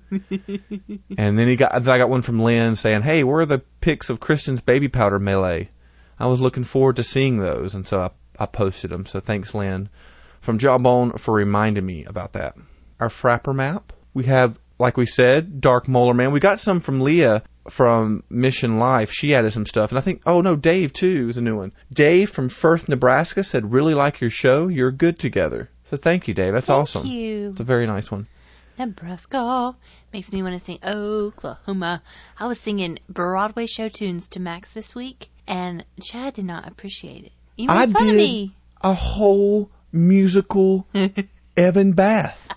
then 1.18 1.48
he 1.48 1.56
got. 1.56 1.72
Then 1.84 1.94
I 1.94 1.98
got 1.98 2.10
one 2.10 2.22
from 2.22 2.42
Lynn 2.42 2.76
saying, 2.76 3.02
"Hey, 3.02 3.24
where 3.24 3.42
are 3.42 3.46
the 3.46 3.64
pics 3.82 4.10
of 4.10 4.20
Kristen's 4.20 4.62
baby 4.62 4.88
powder 4.88 5.20
melee? 5.20 5.70
I 6.20 6.28
was 6.28 6.40
looking 6.40 6.64
forward 6.64 6.96
to 6.98 7.04
seeing 7.04 7.38
those, 7.38 7.76
and 7.76 7.88
so 7.88 8.00
I, 8.00 8.44
I 8.44 8.46
posted 8.46 8.92
them. 8.92 9.06
So 9.06 9.20
thanks, 9.20 9.54
Lynn, 9.54 9.90
from 10.40 10.58
Jawbone 10.58 11.18
for 11.18 11.34
reminding 11.34 11.86
me 11.86 12.06
about 12.06 12.34
that. 12.34 12.56
Our 13.00 13.10
Frapper 13.10 13.56
map. 13.56 13.94
We 14.14 14.26
have, 14.26 14.60
like 14.78 14.98
we 14.98 15.06
said, 15.06 15.60
Dark 15.62 15.88
Molar 15.88 16.14
Man. 16.14 16.32
We 16.32 16.40
got 16.40 16.60
some 16.60 16.80
from 16.80 17.02
Leah 17.02 17.44
from 17.70 18.24
Mission 18.30 18.80
Life. 18.80 19.12
She 19.12 19.34
added 19.34 19.52
some 19.52 19.66
stuff, 19.66 19.92
and 19.92 19.98
I 19.98 20.02
think, 20.02 20.22
oh 20.26 20.42
no, 20.42 20.56
Dave 20.56 20.94
too 20.94 21.28
is 21.30 21.38
a 21.38 21.42
new 21.42 21.58
one. 21.58 21.74
Dave 21.92 22.30
from 22.30 22.50
Firth, 22.50 22.88
Nebraska 22.88 23.44
said, 23.44 23.74
"Really 23.74 23.94
like 23.94 24.22
your 24.22 24.30
show. 24.30 24.68
You're 24.68 24.92
good 24.92 25.20
together." 25.20 25.70
So 25.92 25.98
thank 25.98 26.26
you, 26.30 26.34
Dave. 26.34 26.54
That's 26.54 26.68
Thank 26.68 26.82
awesome. 26.82 27.06
you. 27.06 27.50
It's 27.50 27.60
a 27.60 27.66
very 27.66 27.86
nice 27.86 28.10
one. 28.10 28.28
Nebraska 28.86 29.76
makes 30.12 30.34
me 30.34 30.42
want 30.42 30.58
to 30.58 30.66
sing 30.66 30.80
Oklahoma. 30.84 32.02
I 32.40 32.48
was 32.48 32.60
singing 32.60 32.98
Broadway 33.08 33.68
show 33.68 33.90
tunes 33.90 34.28
to 34.30 34.40
Max 34.40 34.72
this 34.72 34.96
week, 34.96 35.30
and 35.48 35.86
Chad 36.02 36.34
did 36.34 36.46
not 36.46 36.68
appreciate 36.68 37.26
it. 37.26 37.32
You 37.58 37.68
made 37.68 37.74
I 37.74 37.86
fun 37.86 38.04
did 38.06 38.10
of 38.10 38.16
me. 38.16 38.56
a 38.82 38.94
whole 38.96 39.70
musical 39.92 40.88
Evan 41.58 41.92
bath. 41.94 42.50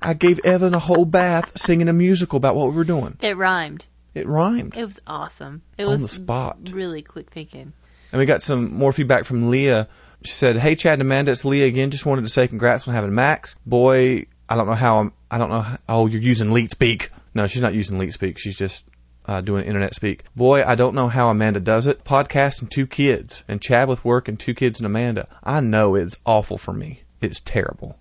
I 0.00 0.14
gave 0.14 0.38
Evan 0.46 0.74
a 0.74 0.78
whole 0.78 1.04
bath 1.04 1.60
singing 1.60 1.88
a 1.88 1.92
musical 1.92 2.38
about 2.38 2.56
what 2.56 2.70
we 2.70 2.76
were 2.76 2.84
doing. 2.84 3.18
It 3.20 3.36
rhymed. 3.36 3.84
It 4.14 4.26
rhymed. 4.26 4.78
It 4.78 4.84
was 4.86 4.98
awesome. 5.06 5.60
It 5.76 5.84
On 5.84 5.90
was 5.90 6.02
the 6.02 6.08
spot. 6.08 6.56
Really 6.70 7.02
quick 7.02 7.28
thinking. 7.28 7.74
And 8.12 8.18
we 8.18 8.24
got 8.24 8.42
some 8.42 8.72
more 8.72 8.92
feedback 8.94 9.26
from 9.26 9.50
Leah. 9.50 9.88
She 10.24 10.32
said, 10.32 10.56
"Hey 10.56 10.74
Chad 10.74 10.94
and 10.94 11.02
Amanda, 11.02 11.32
it's 11.32 11.44
Leah 11.44 11.66
again. 11.66 11.90
Just 11.90 12.06
wanted 12.06 12.22
to 12.22 12.30
say 12.30 12.48
congrats 12.48 12.88
on 12.88 12.94
having 12.94 13.14
Max. 13.14 13.56
Boy, 13.66 14.24
I 14.48 14.56
don't 14.56 14.66
know 14.66 14.74
how 14.74 14.98
I'm. 14.98 15.12
I 15.30 15.38
don't 15.38 15.50
know. 15.50 15.60
How, 15.60 15.78
oh, 15.88 16.06
you're 16.06 16.20
using 16.20 16.52
Leet 16.52 16.70
Speak. 16.70 17.10
No, 17.34 17.46
she's 17.46 17.62
not 17.62 17.74
using 17.74 17.98
Leet 17.98 18.12
Speak. 18.12 18.38
She's 18.38 18.56
just 18.56 18.84
uh, 19.28 19.40
doing 19.42 19.64
internet 19.64 19.94
speak. 19.94 20.24
Boy, 20.34 20.64
I 20.64 20.74
don't 20.74 20.94
know 20.94 21.08
how 21.08 21.28
Amanda 21.28 21.60
does 21.60 21.86
it. 21.86 22.02
Podcast 22.02 22.62
and 22.62 22.70
two 22.70 22.86
kids, 22.86 23.44
and 23.46 23.60
Chad 23.60 23.88
with 23.88 24.04
work 24.04 24.26
and 24.26 24.40
two 24.40 24.54
kids 24.54 24.80
and 24.80 24.86
Amanda. 24.86 25.28
I 25.44 25.60
know 25.60 25.94
it's 25.94 26.16
awful 26.24 26.56
for 26.56 26.72
me. 26.72 27.02
It's 27.20 27.40
terrible. 27.40 27.98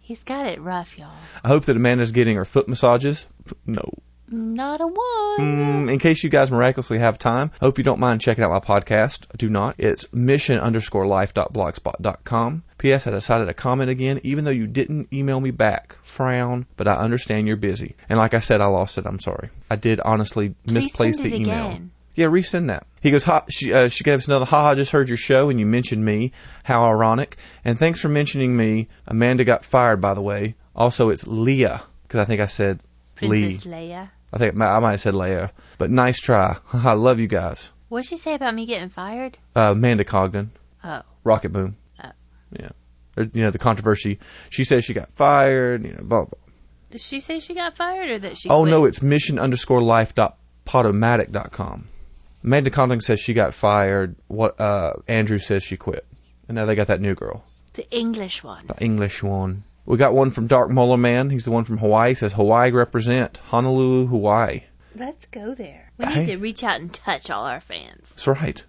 He's 0.00 0.22
got 0.22 0.46
it 0.46 0.60
rough, 0.60 0.98
y'all. 0.98 1.12
I 1.42 1.48
hope 1.48 1.64
that 1.64 1.76
Amanda's 1.76 2.12
getting 2.12 2.36
her 2.36 2.44
foot 2.44 2.68
massages. 2.68 3.26
No. 3.66 3.92
Not 4.32 4.80
a 4.80 4.86
one. 4.86 5.38
Mm, 5.38 5.92
in 5.92 5.98
case 5.98 6.24
you 6.24 6.30
guys 6.30 6.50
miraculously 6.50 6.98
have 6.98 7.18
time, 7.18 7.50
I 7.60 7.66
hope 7.66 7.76
you 7.76 7.84
don't 7.84 8.00
mind 8.00 8.20
checking 8.20 8.42
out 8.42 8.50
my 8.50 8.60
podcast. 8.60 9.26
Do 9.36 9.50
not. 9.50 9.74
It's 9.78 10.10
mission 10.12 10.58
underscore 10.58 11.06
life 11.06 11.34
dot 11.34 11.52
blogspot 11.52 12.00
dot 12.00 12.24
com. 12.24 12.64
P.S. 12.78 13.06
I 13.06 13.10
decided 13.10 13.46
to 13.46 13.54
comment 13.54 13.90
again, 13.90 14.20
even 14.24 14.44
though 14.44 14.50
you 14.50 14.66
didn't 14.66 15.12
email 15.12 15.38
me 15.40 15.50
back. 15.50 15.96
Frown, 16.02 16.66
but 16.76 16.88
I 16.88 16.94
understand 16.94 17.46
you're 17.46 17.56
busy. 17.56 17.94
And 18.08 18.18
like 18.18 18.34
I 18.34 18.40
said, 18.40 18.60
I 18.60 18.66
lost 18.66 18.98
it. 18.98 19.06
I'm 19.06 19.20
sorry. 19.20 19.50
I 19.70 19.76
did 19.76 20.00
honestly 20.00 20.54
misplace 20.66 21.16
send 21.16 21.30
the 21.30 21.36
email. 21.36 21.68
again. 21.68 21.90
Yeah, 22.14 22.26
resend 22.26 22.66
that. 22.68 22.86
He 23.00 23.10
goes, 23.10 23.24
ha, 23.24 23.44
she, 23.48 23.72
uh, 23.72 23.88
she 23.88 24.04
gave 24.04 24.18
us 24.18 24.26
another, 24.26 24.44
ha, 24.44 24.62
haha, 24.62 24.74
just 24.74 24.90
heard 24.90 25.08
your 25.08 25.16
show 25.16 25.48
and 25.48 25.58
you 25.58 25.64
mentioned 25.64 26.04
me. 26.04 26.32
How 26.64 26.84
ironic. 26.84 27.36
And 27.64 27.78
thanks 27.78 28.00
for 28.00 28.08
mentioning 28.08 28.56
me. 28.56 28.88
Amanda 29.06 29.44
got 29.44 29.64
fired, 29.64 30.00
by 30.00 30.12
the 30.14 30.20
way. 30.20 30.54
Also, 30.76 31.08
it's 31.08 31.26
Leah, 31.26 31.82
because 32.02 32.20
I 32.20 32.24
think 32.24 32.40
I 32.40 32.46
said 32.46 32.80
Lee. 33.22 33.58
Princess 33.58 33.72
Leia. 33.72 34.10
I 34.32 34.38
think 34.38 34.54
I 34.60 34.78
might 34.80 34.90
have 34.92 35.00
said 35.00 35.14
Leia, 35.14 35.50
but 35.78 35.90
nice 35.90 36.18
try. 36.18 36.56
I 36.72 36.92
love 36.94 37.18
you 37.20 37.26
guys. 37.26 37.70
What'd 37.88 38.06
she 38.08 38.16
say 38.16 38.34
about 38.34 38.54
me 38.54 38.64
getting 38.66 38.88
fired? 38.88 39.36
Uh, 39.54 39.72
Amanda 39.72 40.04
Congdon, 40.04 40.50
Oh. 40.82 41.02
Rocket 41.24 41.52
Boom. 41.52 41.76
Oh. 42.02 42.10
Yeah. 42.58 42.70
Or, 43.16 43.24
you 43.24 43.42
know, 43.42 43.50
the 43.50 43.58
controversy. 43.58 44.18
She 44.48 44.64
says 44.64 44.84
she 44.84 44.94
got 44.94 45.12
fired, 45.12 45.84
you 45.84 45.92
know, 45.92 46.02
blah, 46.02 46.24
blah. 46.24 46.38
Did 46.90 47.00
she 47.02 47.20
say 47.20 47.38
she 47.38 47.54
got 47.54 47.76
fired 47.76 48.08
or 48.10 48.18
that 48.20 48.38
she 48.38 48.48
Oh, 48.48 48.64
no, 48.64 48.84
it's 48.86 49.02
mission 49.02 49.38
underscore 49.38 49.82
life 49.82 50.14
dot 50.14 50.38
podomatic 50.66 51.30
dot 51.32 51.52
com. 51.52 51.88
Amanda 52.44 52.70
Congdon 52.70 53.00
says 53.02 53.20
she 53.20 53.34
got 53.34 53.52
fired. 53.54 54.16
What, 54.28 54.58
uh, 54.60 54.94
Andrew 55.08 55.38
says 55.38 55.62
she 55.62 55.76
quit. 55.76 56.06
And 56.48 56.56
now 56.56 56.64
they 56.64 56.74
got 56.74 56.86
that 56.88 57.00
new 57.00 57.14
girl, 57.14 57.44
the 57.74 57.88
English 57.90 58.42
one. 58.42 58.66
the 58.66 58.82
English 58.82 59.22
one. 59.22 59.64
We 59.84 59.96
got 59.98 60.14
one 60.14 60.30
from 60.30 60.46
Dark 60.46 60.70
Molar 60.70 60.96
Man. 60.96 61.30
He's 61.30 61.44
the 61.44 61.50
one 61.50 61.64
from 61.64 61.78
Hawaii. 61.78 62.10
He 62.10 62.14
says 62.14 62.32
Hawaii 62.34 62.70
represent 62.70 63.38
Honolulu, 63.48 64.06
Hawaii. 64.06 64.62
Let's 64.94 65.26
go 65.26 65.54
there. 65.54 65.90
We 65.98 66.04
Hey. 66.06 66.20
need 66.20 66.26
to 66.26 66.36
reach 66.36 66.62
out 66.62 66.80
and 66.80 66.92
touch 66.92 67.30
all 67.30 67.46
our 67.46 67.60
fans. 67.60 68.08
That's 68.10 68.28
right. 68.28 68.62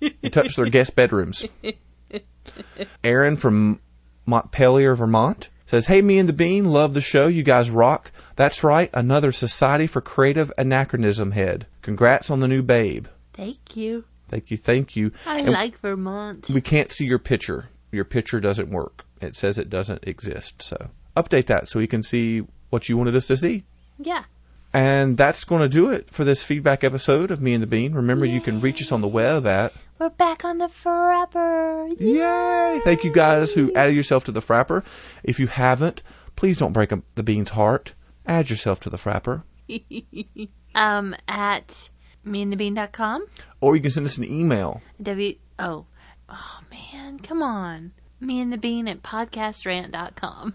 you 0.00 0.30
touch 0.30 0.56
their 0.56 0.66
guest 0.70 0.96
bedrooms. 0.96 1.44
Aaron 3.04 3.36
from 3.36 3.80
Montpelier, 4.26 4.94
Vermont 4.94 5.48
says, 5.66 5.86
Hey, 5.86 6.00
me 6.02 6.18
and 6.18 6.28
the 6.28 6.32
Bean, 6.32 6.64
love 6.64 6.94
the 6.94 7.00
show. 7.00 7.26
You 7.26 7.42
guys 7.42 7.70
rock. 7.70 8.10
That's 8.36 8.64
right. 8.64 8.90
Another 8.94 9.32
Society 9.32 9.86
for 9.86 10.00
Creative 10.00 10.50
Anachronism 10.56 11.32
head. 11.32 11.66
Congrats 11.82 12.30
on 12.30 12.40
the 12.40 12.48
new 12.48 12.62
babe. 12.62 13.06
Thank 13.34 13.76
you. 13.76 14.04
Thank 14.28 14.50
you. 14.50 14.56
Thank 14.56 14.96
you. 14.96 15.12
I 15.26 15.40
And 15.40 15.50
like 15.50 15.78
Vermont. 15.80 16.48
we 16.48 16.60
can't 16.60 16.90
see 16.90 17.04
your 17.06 17.18
picture. 17.18 17.68
Your 17.92 18.04
picture 18.04 18.40
doesn't 18.40 18.70
work. 18.70 19.04
It 19.20 19.34
says 19.36 19.58
it 19.58 19.70
doesn't 19.70 20.06
exist. 20.06 20.62
So 20.62 20.90
update 21.16 21.46
that 21.46 21.68
so 21.68 21.78
we 21.78 21.86
can 21.86 22.02
see 22.02 22.44
what 22.70 22.88
you 22.88 22.96
wanted 22.96 23.16
us 23.16 23.26
to 23.28 23.36
see. 23.36 23.64
Yeah. 23.98 24.24
And 24.72 25.16
that's 25.16 25.44
going 25.44 25.62
to 25.62 25.68
do 25.68 25.90
it 25.90 26.10
for 26.10 26.24
this 26.24 26.42
feedback 26.42 26.84
episode 26.84 27.30
of 27.30 27.40
Me 27.40 27.54
and 27.54 27.62
the 27.62 27.66
Bean. 27.66 27.94
Remember, 27.94 28.26
you 28.26 28.40
can 28.40 28.60
reach 28.60 28.82
us 28.82 28.92
on 28.92 29.00
the 29.00 29.08
web 29.08 29.46
at 29.46 29.72
We're 29.98 30.10
back 30.10 30.44
on 30.44 30.58
the 30.58 30.66
Frapper. 30.66 31.98
Yay! 31.98 32.80
Thank 32.84 33.02
you 33.02 33.10
guys 33.10 33.52
who 33.52 33.72
added 33.74 33.96
yourself 33.96 34.24
to 34.24 34.32
the 34.32 34.42
Frapper. 34.42 34.84
If 35.24 35.40
you 35.40 35.46
haven't, 35.46 36.02
please 36.36 36.58
don't 36.58 36.74
break 36.74 36.92
up 36.92 37.00
the 37.14 37.22
Bean's 37.22 37.50
heart. 37.50 37.94
Add 38.26 38.50
yourself 38.50 38.80
to 38.80 38.90
the 38.90 38.98
Frapper. 38.98 39.42
Um, 40.74 41.16
at 41.26 41.88
meandthebean.com. 42.24 43.26
Or 43.60 43.74
you 43.74 43.82
can 43.82 43.90
send 43.90 44.06
us 44.06 44.18
an 44.18 44.30
email. 44.30 44.80
W. 45.02 45.34
Oh. 45.58 45.86
Oh, 46.28 46.60
man. 46.70 47.18
Come 47.18 47.42
on. 47.42 47.92
Me 48.20 48.40
and 48.40 48.52
the 48.52 48.58
Bean 48.58 48.88
at 48.88 49.02
podcastrant.com. 49.02 50.54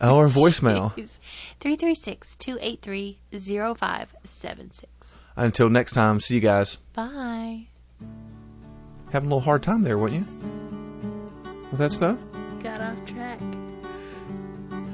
Oh, 0.00 0.16
or 0.16 0.26
voicemail. 0.28 0.92
336 1.60 2.36
283 2.36 3.18
0576. 3.30 5.18
Until 5.36 5.70
next 5.70 5.92
time, 5.92 6.20
see 6.20 6.34
you 6.34 6.40
guys. 6.40 6.76
Bye. 6.92 7.68
Having 9.10 9.30
a 9.30 9.34
little 9.36 9.40
hard 9.40 9.62
time 9.62 9.82
there, 9.82 9.96
weren't 9.96 10.14
you? 10.14 10.26
With 11.70 11.78
that 11.78 11.92
stuff? 11.92 12.18
Got 12.62 12.80
off 12.80 13.04
track. 13.06 13.38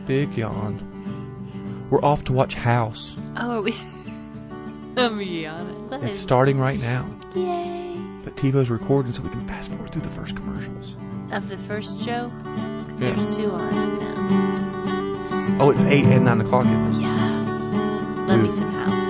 Big 0.06 0.37
yawn. 0.37 1.87
We're 1.90 2.02
off 2.04 2.24
to 2.24 2.33
watch 2.33 2.54
House. 2.54 3.16
Oh, 3.37 3.50
are 3.59 3.62
we? 3.62 3.72
Be 4.94 5.46
honest. 5.46 6.04
It's 6.04 6.18
starting 6.18 6.59
right 6.59 6.78
now. 6.80 7.09
Yay. 7.35 7.96
But 8.22 8.37
TiVo's 8.37 8.70
recording 8.70 9.12
so 9.12 9.22
we 9.22 9.30
can 9.30 9.46
fast 9.48 9.70
forward 9.72 9.90
through 9.90 10.02
the 10.02 10.09
first 10.11 10.37
commercials. 10.37 10.96
Of 11.32 11.48
the 11.48 11.56
first 11.56 12.04
show? 12.04 12.30
'Cause 12.44 13.00
Yeah. 13.02 13.10
there's 13.14 13.36
two 13.36 13.50
on 13.52 13.60
it 13.60 14.00
now. 14.00 15.56
Oh, 15.60 15.70
it's 15.70 15.84
8 15.84 16.04
and 16.06 16.24
9 16.24 16.40
o'clock. 16.40 16.66
Yeah. 16.98 17.16
Love 18.26 18.40
me 18.42 18.50
some 18.50 18.72
house. 18.72 19.10